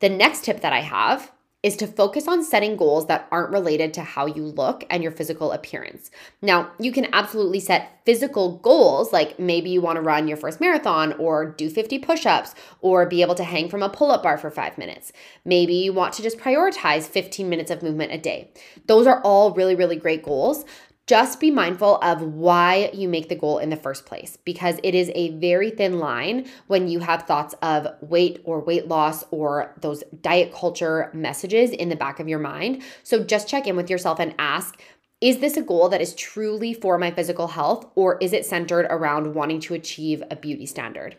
The 0.00 0.08
next 0.08 0.44
tip 0.44 0.60
that 0.62 0.72
I 0.72 0.80
have 0.80 1.30
is 1.62 1.76
to 1.76 1.86
focus 1.86 2.26
on 2.26 2.42
setting 2.42 2.76
goals 2.76 3.06
that 3.06 3.28
aren't 3.30 3.52
related 3.52 3.94
to 3.94 4.02
how 4.02 4.26
you 4.26 4.44
look 4.44 4.84
and 4.90 5.02
your 5.02 5.12
physical 5.12 5.52
appearance. 5.52 6.10
Now, 6.40 6.72
you 6.80 6.90
can 6.90 7.06
absolutely 7.12 7.60
set 7.60 8.00
physical 8.04 8.58
goals, 8.58 9.12
like 9.12 9.38
maybe 9.38 9.70
you 9.70 9.80
want 9.80 9.96
to 9.96 10.02
run 10.02 10.26
your 10.26 10.36
first 10.36 10.60
marathon 10.60 11.12
or 11.14 11.46
do 11.46 11.70
50 11.70 12.00
push 12.00 12.26
ups 12.26 12.54
or 12.80 13.06
be 13.06 13.22
able 13.22 13.36
to 13.36 13.44
hang 13.44 13.68
from 13.68 13.82
a 13.82 13.88
pull 13.88 14.10
up 14.10 14.24
bar 14.24 14.36
for 14.36 14.50
five 14.50 14.76
minutes. 14.76 15.12
Maybe 15.44 15.74
you 15.74 15.92
want 15.92 16.14
to 16.14 16.22
just 16.22 16.38
prioritize 16.38 17.04
15 17.04 17.48
minutes 17.48 17.70
of 17.70 17.82
movement 17.82 18.12
a 18.12 18.18
day. 18.18 18.50
Those 18.86 19.06
are 19.06 19.20
all 19.22 19.54
really, 19.54 19.76
really 19.76 19.96
great 19.96 20.24
goals 20.24 20.64
just 21.06 21.40
be 21.40 21.50
mindful 21.50 21.96
of 21.96 22.22
why 22.22 22.90
you 22.92 23.08
make 23.08 23.28
the 23.28 23.34
goal 23.34 23.58
in 23.58 23.70
the 23.70 23.76
first 23.76 24.06
place 24.06 24.38
because 24.44 24.78
it 24.82 24.94
is 24.94 25.10
a 25.14 25.30
very 25.38 25.70
thin 25.70 25.98
line 25.98 26.48
when 26.68 26.88
you 26.88 27.00
have 27.00 27.22
thoughts 27.24 27.54
of 27.60 27.88
weight 28.00 28.40
or 28.44 28.60
weight 28.60 28.86
loss 28.86 29.24
or 29.30 29.74
those 29.80 30.04
diet 30.20 30.54
culture 30.54 31.10
messages 31.12 31.70
in 31.70 31.88
the 31.88 31.96
back 31.96 32.20
of 32.20 32.28
your 32.28 32.38
mind. 32.38 32.82
So 33.02 33.24
just 33.24 33.48
check 33.48 33.66
in 33.66 33.76
with 33.76 33.90
yourself 33.90 34.20
and 34.20 34.34
ask 34.38 34.80
is 35.20 35.38
this 35.38 35.56
a 35.56 35.62
goal 35.62 35.88
that 35.88 36.00
is 36.00 36.16
truly 36.16 36.74
for 36.74 36.98
my 36.98 37.12
physical 37.12 37.46
health 37.46 37.86
or 37.94 38.18
is 38.18 38.32
it 38.32 38.44
centered 38.44 38.86
around 38.90 39.34
wanting 39.34 39.60
to 39.60 39.74
achieve 39.74 40.20
a 40.30 40.36
beauty 40.36 40.66
standard? 40.66 41.16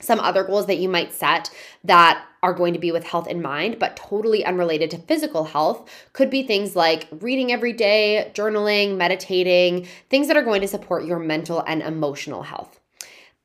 Some 0.00 0.20
other 0.20 0.44
goals 0.44 0.66
that 0.66 0.78
you 0.78 0.88
might 0.88 1.12
set 1.12 1.50
that 1.84 2.24
are 2.42 2.54
going 2.54 2.72
to 2.72 2.78
be 2.78 2.90
with 2.90 3.04
health 3.04 3.28
in 3.28 3.42
mind, 3.42 3.78
but 3.78 3.96
totally 3.96 4.44
unrelated 4.44 4.90
to 4.90 4.98
physical 4.98 5.44
health 5.44 5.88
could 6.12 6.30
be 6.30 6.42
things 6.42 6.74
like 6.74 7.06
reading 7.20 7.52
every 7.52 7.72
day, 7.72 8.30
journaling, 8.34 8.96
meditating, 8.96 9.86
things 10.08 10.26
that 10.26 10.36
are 10.36 10.42
going 10.42 10.62
to 10.62 10.68
support 10.68 11.04
your 11.04 11.18
mental 11.18 11.62
and 11.66 11.82
emotional 11.82 12.42
health. 12.42 12.80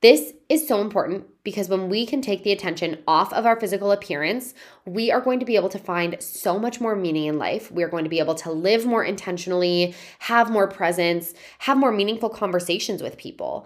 This 0.02 0.34
is 0.50 0.68
so 0.68 0.82
important 0.82 1.26
because 1.44 1.68
when 1.68 1.90
we 1.90 2.06
can 2.06 2.22
take 2.22 2.44
the 2.44 2.52
attention 2.52 3.02
off 3.08 3.34
of 3.34 3.46
our 3.46 3.60
physical 3.60 3.92
appearance, 3.92 4.54
we 4.86 5.10
are 5.12 5.22
going 5.22 5.40
to 5.40 5.46
be 5.46 5.56
able 5.56 5.70
to 5.70 5.80
find 5.80 6.22
so 6.22 6.60
much 6.60 6.80
more 6.80 6.96
meaning 6.96 7.26
in 7.26 7.40
life. 7.40 7.72
We 7.72 7.82
are 7.82 7.90
going 7.90 8.04
to 8.04 8.10
be 8.10 8.20
able 8.20 8.36
to 8.36 8.52
live 8.52 8.86
more 8.86 9.04
intentionally, 9.04 9.96
have 10.20 10.52
more 10.52 10.68
presence, 10.68 11.34
have 11.60 11.78
more 11.78 11.92
meaningful 11.92 12.30
conversations 12.30 13.02
with 13.02 13.18
people. 13.18 13.66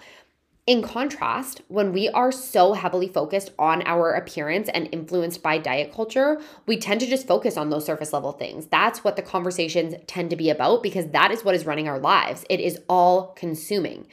In 0.69 0.83
contrast, 0.83 1.63
when 1.67 1.93
we 1.93 2.09
are 2.09 2.31
so 2.31 2.73
heavily 2.73 3.07
focused 3.07 3.49
on 3.57 3.81
our 3.87 4.11
appearance 4.11 4.69
and 4.71 4.87
influenced 4.91 5.41
by 5.41 5.57
diet 5.57 5.91
culture, 5.91 6.39
we 6.67 6.77
tend 6.77 7.01
to 7.01 7.07
just 7.07 7.25
focus 7.25 7.57
on 7.57 7.71
those 7.71 7.87
surface 7.87 8.13
level 8.13 8.33
things. 8.33 8.67
That's 8.67 9.03
what 9.03 9.15
the 9.15 9.23
conversations 9.23 9.95
tend 10.05 10.29
to 10.29 10.35
be 10.35 10.51
about 10.51 10.83
because 10.83 11.07
that 11.07 11.31
is 11.31 11.43
what 11.43 11.55
is 11.55 11.65
running 11.65 11.87
our 11.87 11.97
lives. 11.97 12.45
It 12.51 12.59
is 12.59 12.77
all 12.87 13.33
consuming. 13.33 14.05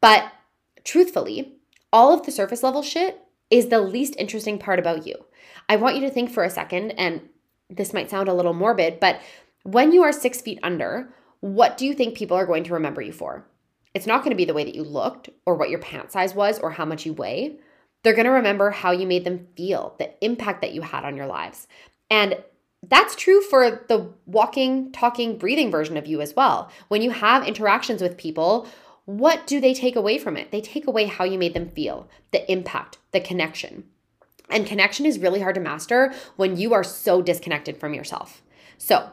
But 0.00 0.30
truthfully, 0.84 1.56
all 1.92 2.14
of 2.14 2.24
the 2.24 2.30
surface 2.30 2.62
level 2.62 2.84
shit 2.84 3.20
is 3.50 3.66
the 3.66 3.80
least 3.80 4.14
interesting 4.16 4.60
part 4.60 4.78
about 4.78 5.08
you. 5.08 5.16
I 5.68 5.74
want 5.74 5.96
you 5.96 6.02
to 6.02 6.10
think 6.10 6.30
for 6.30 6.44
a 6.44 6.50
second, 6.50 6.92
and 6.92 7.20
this 7.68 7.92
might 7.92 8.10
sound 8.10 8.28
a 8.28 8.34
little 8.34 8.54
morbid, 8.54 9.00
but 9.00 9.20
when 9.64 9.90
you 9.90 10.04
are 10.04 10.12
six 10.12 10.40
feet 10.40 10.60
under, 10.62 11.12
what 11.40 11.76
do 11.76 11.84
you 11.84 11.94
think 11.94 12.16
people 12.16 12.36
are 12.36 12.46
going 12.46 12.62
to 12.62 12.74
remember 12.74 13.02
you 13.02 13.12
for? 13.12 13.44
It's 13.94 14.06
not 14.06 14.20
going 14.20 14.30
to 14.30 14.36
be 14.36 14.44
the 14.44 14.54
way 14.54 14.64
that 14.64 14.74
you 14.74 14.82
looked 14.82 15.30
or 15.46 15.56
what 15.56 15.70
your 15.70 15.80
pant 15.80 16.12
size 16.12 16.34
was 16.34 16.58
or 16.58 16.70
how 16.70 16.84
much 16.84 17.06
you 17.06 17.12
weigh. 17.12 17.56
They're 18.02 18.14
going 18.14 18.26
to 18.26 18.30
remember 18.30 18.70
how 18.70 18.92
you 18.92 19.06
made 19.06 19.24
them 19.24 19.48
feel, 19.56 19.94
the 19.98 20.12
impact 20.24 20.62
that 20.62 20.72
you 20.72 20.82
had 20.82 21.04
on 21.04 21.16
your 21.16 21.26
lives. 21.26 21.66
And 22.08 22.42
that's 22.82 23.14
true 23.14 23.42
for 23.42 23.84
the 23.88 24.12
walking, 24.26 24.90
talking, 24.92 25.36
breathing 25.36 25.70
version 25.70 25.96
of 25.96 26.06
you 26.06 26.20
as 26.20 26.34
well. 26.34 26.70
When 26.88 27.02
you 27.02 27.10
have 27.10 27.46
interactions 27.46 28.00
with 28.00 28.16
people, 28.16 28.66
what 29.04 29.46
do 29.46 29.60
they 29.60 29.74
take 29.74 29.96
away 29.96 30.18
from 30.18 30.36
it? 30.36 30.50
They 30.50 30.60
take 30.60 30.86
away 30.86 31.04
how 31.04 31.24
you 31.24 31.38
made 31.38 31.54
them 31.54 31.68
feel, 31.68 32.08
the 32.30 32.50
impact, 32.50 32.98
the 33.12 33.20
connection. 33.20 33.84
And 34.48 34.66
connection 34.66 35.04
is 35.04 35.18
really 35.18 35.40
hard 35.40 35.56
to 35.56 35.60
master 35.60 36.12
when 36.36 36.56
you 36.56 36.72
are 36.74 36.84
so 36.84 37.22
disconnected 37.22 37.76
from 37.76 37.94
yourself. 37.94 38.42
So, 38.78 39.10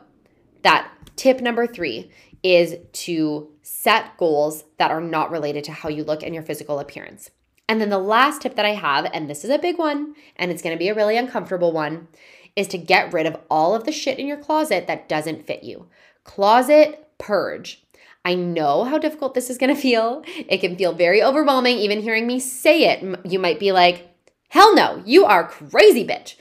that 0.63 0.89
tip 1.15 1.41
number 1.41 1.67
three 1.67 2.11
is 2.41 2.75
to 2.93 3.49
set 3.67 4.15
goals 4.15 4.63
that 4.77 4.91
are 4.91 5.01
not 5.01 5.29
related 5.29 5.61
to 5.65 5.73
how 5.73 5.89
you 5.89 6.01
look 6.01 6.23
and 6.23 6.33
your 6.33 6.43
physical 6.43 6.79
appearance. 6.79 7.31
And 7.67 7.81
then 7.81 7.89
the 7.89 7.97
last 7.97 8.41
tip 8.41 8.55
that 8.55 8.65
I 8.65 8.75
have, 8.75 9.09
and 9.13 9.29
this 9.29 9.43
is 9.43 9.49
a 9.49 9.59
big 9.59 9.77
one, 9.77 10.15
and 10.37 10.51
it's 10.51 10.61
gonna 10.61 10.77
be 10.77 10.87
a 10.87 10.95
really 10.95 11.17
uncomfortable 11.17 11.73
one, 11.73 12.07
is 12.55 12.67
to 12.69 12.77
get 12.77 13.11
rid 13.11 13.25
of 13.25 13.37
all 13.49 13.75
of 13.75 13.83
the 13.83 13.91
shit 13.91 14.19
in 14.19 14.25
your 14.25 14.37
closet 14.37 14.87
that 14.87 15.09
doesn't 15.09 15.45
fit 15.45 15.65
you. 15.65 15.87
Closet 16.23 17.09
purge. 17.17 17.83
I 18.23 18.35
know 18.35 18.85
how 18.85 18.97
difficult 18.97 19.33
this 19.33 19.49
is 19.49 19.57
gonna 19.57 19.75
feel. 19.87 20.23
It 20.25 20.59
can 20.59 20.77
feel 20.77 20.93
very 20.93 21.21
overwhelming, 21.21 21.77
even 21.77 22.01
hearing 22.01 22.25
me 22.25 22.39
say 22.39 22.85
it. 22.85 23.19
You 23.25 23.37
might 23.37 23.59
be 23.59 23.73
like, 23.73 24.09
hell 24.47 24.73
no, 24.75 25.03
you 25.05 25.25
are 25.25 25.49
crazy, 25.49 26.07
bitch. 26.07 26.35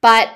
But 0.00 0.30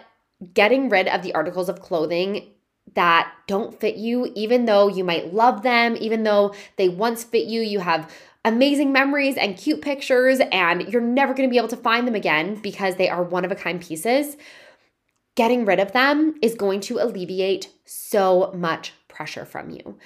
getting 0.54 0.88
rid 0.90 1.08
of 1.08 1.22
the 1.22 1.34
articles 1.34 1.68
of 1.68 1.80
clothing 1.80 2.52
that 2.96 3.32
don't 3.46 3.78
fit 3.78 3.96
you, 3.96 4.32
even 4.34 4.64
though 4.64 4.88
you 4.88 5.04
might 5.04 5.32
love 5.32 5.62
them, 5.62 5.96
even 6.00 6.24
though 6.24 6.54
they 6.76 6.88
once 6.88 7.22
fit 7.22 7.46
you, 7.46 7.60
you 7.60 7.78
have 7.78 8.12
amazing 8.44 8.92
memories 8.92 9.36
and 9.36 9.56
cute 9.56 9.80
pictures, 9.80 10.40
and 10.52 10.88
you're 10.88 11.00
never 11.00 11.32
gonna 11.32 11.48
be 11.48 11.58
able 11.58 11.68
to 11.68 11.76
find 11.76 12.06
them 12.06 12.14
again 12.14 12.56
because 12.56 12.96
they 12.96 13.08
are 13.08 13.22
one 13.22 13.44
of 13.44 13.52
a 13.52 13.56
kind 13.56 13.80
pieces. 13.80 14.36
Getting 15.36 15.64
rid 15.64 15.78
of 15.78 15.92
them 15.92 16.34
is 16.42 16.54
going 16.54 16.80
to 16.82 16.98
alleviate 16.98 17.70
so 17.84 18.52
much 18.54 18.92
pressure 19.08 19.44
from 19.44 19.70
you. 19.70 19.98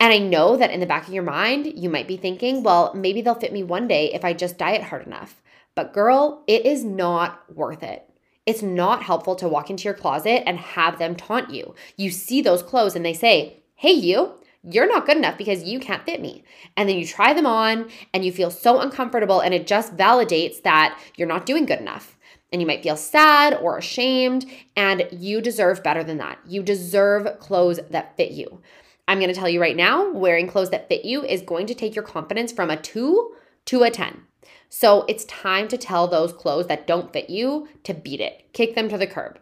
And 0.00 0.12
I 0.12 0.18
know 0.18 0.56
that 0.56 0.70
in 0.70 0.80
the 0.80 0.86
back 0.86 1.08
of 1.08 1.14
your 1.14 1.22
mind, 1.22 1.72
you 1.74 1.88
might 1.88 2.06
be 2.06 2.16
thinking, 2.16 2.62
well, 2.62 2.92
maybe 2.94 3.20
they'll 3.20 3.34
fit 3.34 3.52
me 3.52 3.62
one 3.62 3.88
day 3.88 4.12
if 4.12 4.24
I 4.24 4.32
just 4.32 4.58
diet 4.58 4.82
hard 4.82 5.06
enough. 5.06 5.42
But 5.74 5.92
girl, 5.92 6.44
it 6.46 6.66
is 6.66 6.84
not 6.84 7.42
worth 7.54 7.82
it. 7.82 8.08
It's 8.48 8.62
not 8.62 9.02
helpful 9.02 9.36
to 9.36 9.46
walk 9.46 9.68
into 9.68 9.84
your 9.84 9.92
closet 9.92 10.42
and 10.48 10.58
have 10.58 10.98
them 10.98 11.14
taunt 11.14 11.50
you. 11.50 11.74
You 11.98 12.10
see 12.10 12.40
those 12.40 12.62
clothes 12.62 12.96
and 12.96 13.04
they 13.04 13.12
say, 13.12 13.62
Hey, 13.74 13.92
you, 13.92 14.32
you're 14.62 14.88
not 14.88 15.04
good 15.04 15.18
enough 15.18 15.36
because 15.36 15.64
you 15.64 15.78
can't 15.78 16.06
fit 16.06 16.22
me. 16.22 16.44
And 16.74 16.88
then 16.88 16.96
you 16.96 17.06
try 17.06 17.34
them 17.34 17.44
on 17.44 17.90
and 18.14 18.24
you 18.24 18.32
feel 18.32 18.50
so 18.50 18.80
uncomfortable, 18.80 19.40
and 19.40 19.52
it 19.52 19.66
just 19.66 19.98
validates 19.98 20.62
that 20.62 20.98
you're 21.16 21.28
not 21.28 21.44
doing 21.44 21.66
good 21.66 21.78
enough. 21.78 22.16
and 22.50 22.62
you 22.62 22.66
might 22.66 22.82
feel 22.82 22.96
sad 22.96 23.52
or 23.60 23.76
ashamed, 23.76 24.46
and 24.74 25.06
you 25.12 25.42
deserve 25.42 25.82
better 25.82 26.02
than 26.02 26.16
that. 26.16 26.38
You 26.46 26.62
deserve 26.62 27.38
clothes 27.40 27.78
that 27.90 28.16
fit 28.16 28.30
you. 28.30 28.62
I'm 29.06 29.20
gonna 29.20 29.34
tell 29.34 29.50
you 29.50 29.60
right 29.60 29.76
now, 29.76 30.10
wearing 30.10 30.48
clothes 30.48 30.70
that 30.70 30.88
fit 30.88 31.04
you 31.04 31.22
is 31.22 31.42
going 31.42 31.66
to 31.66 31.74
take 31.74 31.94
your 31.94 32.04
confidence 32.04 32.50
from 32.50 32.70
a 32.70 32.78
two 32.78 33.34
to 33.66 33.82
a 33.82 33.90
10. 33.90 34.22
So 34.68 35.04
it's 35.08 35.24
time 35.24 35.68
to 35.68 35.78
tell 35.78 36.06
those 36.06 36.32
clothes 36.32 36.66
that 36.66 36.86
don't 36.86 37.12
fit 37.12 37.30
you 37.30 37.68
to 37.84 37.94
beat 37.94 38.20
it, 38.20 38.52
kick 38.52 38.74
them 38.74 38.88
to 38.88 38.98
the 38.98 39.06
curb. 39.06 39.38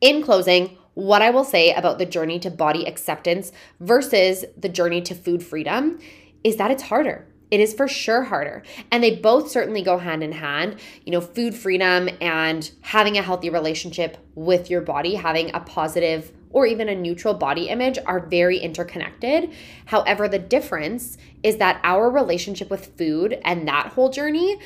In 0.00 0.22
closing, 0.22 0.78
what 0.94 1.22
I 1.22 1.30
will 1.30 1.44
say 1.44 1.72
about 1.72 1.98
the 1.98 2.06
journey 2.06 2.38
to 2.40 2.50
body 2.50 2.86
acceptance 2.86 3.52
versus 3.78 4.44
the 4.56 4.68
journey 4.68 5.02
to 5.02 5.14
food 5.14 5.42
freedom 5.42 5.98
is 6.42 6.56
that 6.56 6.70
it's 6.70 6.84
harder. 6.84 7.26
It 7.50 7.60
is 7.60 7.74
for 7.74 7.88
sure 7.88 8.24
harder. 8.24 8.62
And 8.90 9.02
they 9.02 9.16
both 9.16 9.50
certainly 9.50 9.82
go 9.82 9.98
hand 9.98 10.22
in 10.22 10.32
hand. 10.32 10.76
You 11.04 11.12
know, 11.12 11.20
food 11.20 11.54
freedom 11.54 12.08
and 12.20 12.70
having 12.80 13.18
a 13.18 13.22
healthy 13.22 13.50
relationship 13.50 14.16
with 14.34 14.70
your 14.70 14.80
body, 14.80 15.16
having 15.16 15.54
a 15.54 15.60
positive 15.60 16.32
or 16.50 16.66
even 16.66 16.88
a 16.88 16.94
neutral 16.94 17.34
body 17.34 17.68
image 17.68 17.98
are 18.06 18.20
very 18.20 18.58
interconnected. 18.58 19.50
However, 19.86 20.28
the 20.28 20.38
difference 20.38 21.16
is 21.42 21.56
that 21.56 21.80
our 21.84 22.10
relationship 22.10 22.70
with 22.70 22.96
food 22.98 23.38
and 23.44 23.66
that 23.68 23.88
whole 23.88 24.10
journey 24.10 24.58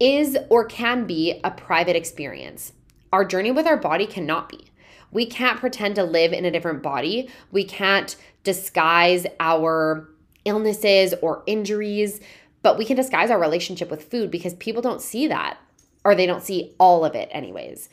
is 0.00 0.36
or 0.48 0.64
can 0.64 1.06
be 1.06 1.40
a 1.44 1.50
private 1.50 1.96
experience. 1.96 2.72
Our 3.12 3.24
journey 3.24 3.50
with 3.52 3.66
our 3.66 3.76
body 3.76 4.06
cannot 4.06 4.48
be. 4.48 4.70
We 5.10 5.26
can't 5.26 5.60
pretend 5.60 5.96
to 5.96 6.04
live 6.04 6.32
in 6.32 6.44
a 6.44 6.50
different 6.50 6.82
body. 6.82 7.28
We 7.50 7.64
can't 7.64 8.16
disguise 8.44 9.26
our 9.38 10.08
illnesses 10.44 11.14
or 11.22 11.42
injuries, 11.46 12.20
but 12.62 12.78
we 12.78 12.84
can 12.84 12.96
disguise 12.96 13.30
our 13.30 13.38
relationship 13.38 13.90
with 13.90 14.10
food 14.10 14.30
because 14.30 14.54
people 14.54 14.82
don't 14.82 15.02
see 15.02 15.26
that 15.26 15.58
or 16.04 16.14
they 16.14 16.26
don't 16.26 16.42
see 16.42 16.74
all 16.78 17.04
of 17.04 17.14
it, 17.14 17.28
anyways. 17.30 17.88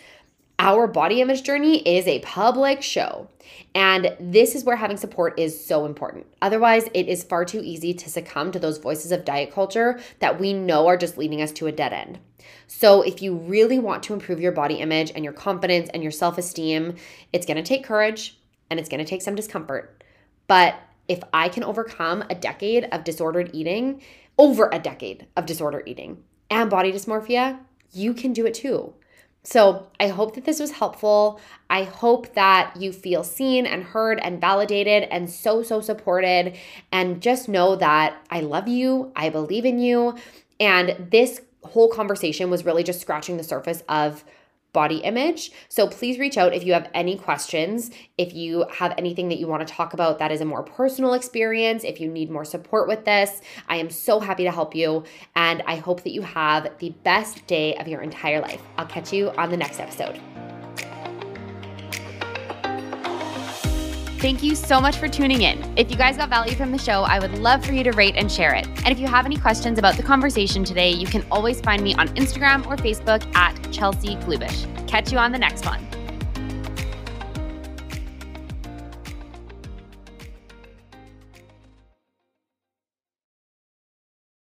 Our 0.61 0.87
body 0.87 1.21
image 1.21 1.43
journey 1.43 1.77
is 1.87 2.05
a 2.05 2.19
public 2.19 2.81
show, 2.81 3.29
and 3.73 4.13
this 4.19 4.55
is 4.55 4.65
where 4.65 4.75
having 4.75 4.97
support 4.97 5.39
is 5.39 5.65
so 5.65 5.85
important. 5.85 6.27
Otherwise, 6.41 6.89
it 6.93 7.07
is 7.07 7.23
far 7.23 7.45
too 7.45 7.61
easy 7.63 7.93
to 7.93 8.09
succumb 8.09 8.51
to 8.51 8.59
those 8.59 8.77
voices 8.77 9.13
of 9.13 9.23
diet 9.23 9.53
culture 9.53 10.01
that 10.19 10.37
we 10.37 10.51
know 10.51 10.87
are 10.87 10.97
just 10.97 11.17
leading 11.17 11.41
us 11.41 11.53
to 11.53 11.67
a 11.67 11.71
dead 11.71 11.93
end. 11.93 12.19
So, 12.67 13.01
if 13.01 13.21
you 13.21 13.35
really 13.37 13.79
want 13.79 14.03
to 14.03 14.13
improve 14.13 14.41
your 14.41 14.51
body 14.51 14.75
image 14.75 15.13
and 15.15 15.23
your 15.23 15.31
confidence 15.31 15.89
and 15.93 16.03
your 16.03 16.11
self 16.11 16.37
esteem, 16.37 16.95
it's 17.31 17.45
gonna 17.45 17.63
take 17.63 17.85
courage 17.85 18.37
and 18.69 18.81
it's 18.81 18.89
gonna 18.89 19.05
take 19.05 19.21
some 19.21 19.35
discomfort. 19.35 20.03
But 20.47 20.75
if 21.07 21.21
I 21.31 21.47
can 21.47 21.63
overcome 21.63 22.25
a 22.29 22.35
decade 22.35 22.83
of 22.91 23.05
disordered 23.05 23.51
eating, 23.53 24.01
over 24.37 24.69
a 24.73 24.79
decade 24.79 25.25
of 25.37 25.45
disordered 25.45 25.87
eating 25.87 26.21
and 26.49 26.69
body 26.69 26.91
dysmorphia, 26.91 27.59
you 27.93 28.13
can 28.13 28.33
do 28.33 28.45
it 28.45 28.53
too. 28.53 28.93
So, 29.51 29.87
I 29.99 30.09
hope 30.09 30.35
that 30.35 30.45
this 30.45 30.59
was 30.59 30.69
helpful. 30.69 31.41
I 31.71 31.81
hope 31.81 32.35
that 32.35 32.75
you 32.77 32.93
feel 32.93 33.23
seen 33.23 33.65
and 33.65 33.83
heard 33.83 34.19
and 34.19 34.39
validated 34.39 35.09
and 35.09 35.27
so, 35.27 35.63
so 35.63 35.81
supported. 35.81 36.55
And 36.91 37.19
just 37.19 37.49
know 37.49 37.75
that 37.77 38.15
I 38.29 38.41
love 38.41 38.67
you, 38.67 39.11
I 39.15 39.29
believe 39.29 39.65
in 39.65 39.79
you. 39.79 40.15
And 40.59 41.07
this 41.09 41.41
whole 41.63 41.89
conversation 41.89 42.51
was 42.51 42.63
really 42.63 42.83
just 42.83 43.01
scratching 43.01 43.37
the 43.37 43.43
surface 43.43 43.81
of 43.89 44.23
body 44.73 44.97
image. 44.97 45.51
So 45.67 45.87
please 45.87 46.19
reach 46.19 46.37
out 46.37 46.53
if 46.53 46.63
you 46.63 46.73
have 46.73 46.89
any 46.93 47.17
questions, 47.17 47.91
if 48.17 48.33
you 48.33 48.65
have 48.71 48.93
anything 48.97 49.29
that 49.29 49.39
you 49.39 49.47
want 49.47 49.67
to 49.67 49.73
talk 49.73 49.93
about 49.93 50.19
that 50.19 50.31
is 50.31 50.41
a 50.41 50.45
more 50.45 50.63
personal 50.63 51.13
experience, 51.13 51.83
if 51.83 51.99
you 51.99 52.09
need 52.09 52.29
more 52.29 52.45
support 52.45 52.87
with 52.87 53.05
this. 53.05 53.41
I 53.67 53.77
am 53.77 53.89
so 53.89 54.19
happy 54.19 54.43
to 54.43 54.51
help 54.51 54.75
you 54.75 55.03
and 55.35 55.63
I 55.65 55.77
hope 55.77 56.03
that 56.03 56.11
you 56.11 56.21
have 56.21 56.77
the 56.79 56.91
best 57.03 57.45
day 57.47 57.75
of 57.75 57.87
your 57.87 58.01
entire 58.01 58.41
life. 58.41 58.61
I'll 58.77 58.85
catch 58.85 59.13
you 59.13 59.31
on 59.31 59.49
the 59.49 59.57
next 59.57 59.79
episode. 59.79 60.19
Thank 64.19 64.43
you 64.43 64.53
so 64.53 64.81
much 64.81 64.97
for 64.97 65.07
tuning 65.07 65.43
in. 65.43 65.63
If 65.77 65.89
you 65.89 65.95
guys 65.95 66.17
got 66.17 66.27
value 66.27 66.53
from 66.53 66.73
the 66.73 66.77
show, 66.77 67.03
I 67.03 67.19
would 67.19 67.37
love 67.37 67.65
for 67.65 67.71
you 67.71 67.85
to 67.85 67.93
rate 67.93 68.15
and 68.17 68.29
share 68.29 68.53
it. 68.53 68.67
And 68.67 68.89
if 68.89 68.99
you 68.99 69.07
have 69.07 69.25
any 69.25 69.37
questions 69.37 69.79
about 69.79 69.95
the 69.95 70.03
conversation 70.03 70.65
today, 70.65 70.91
you 70.91 71.07
can 71.07 71.25
always 71.31 71.61
find 71.61 71.81
me 71.81 71.95
on 71.95 72.09
Instagram 72.09 72.67
or 72.67 72.75
Facebook 72.75 73.33
at 73.33 73.55
Chelsea 73.71 74.17
Glubish. 74.17 74.67
Catch 74.89 75.13
you 75.13 75.17
on 75.19 75.31
the 75.31 75.39
next 75.39 75.65
one. 75.65 75.87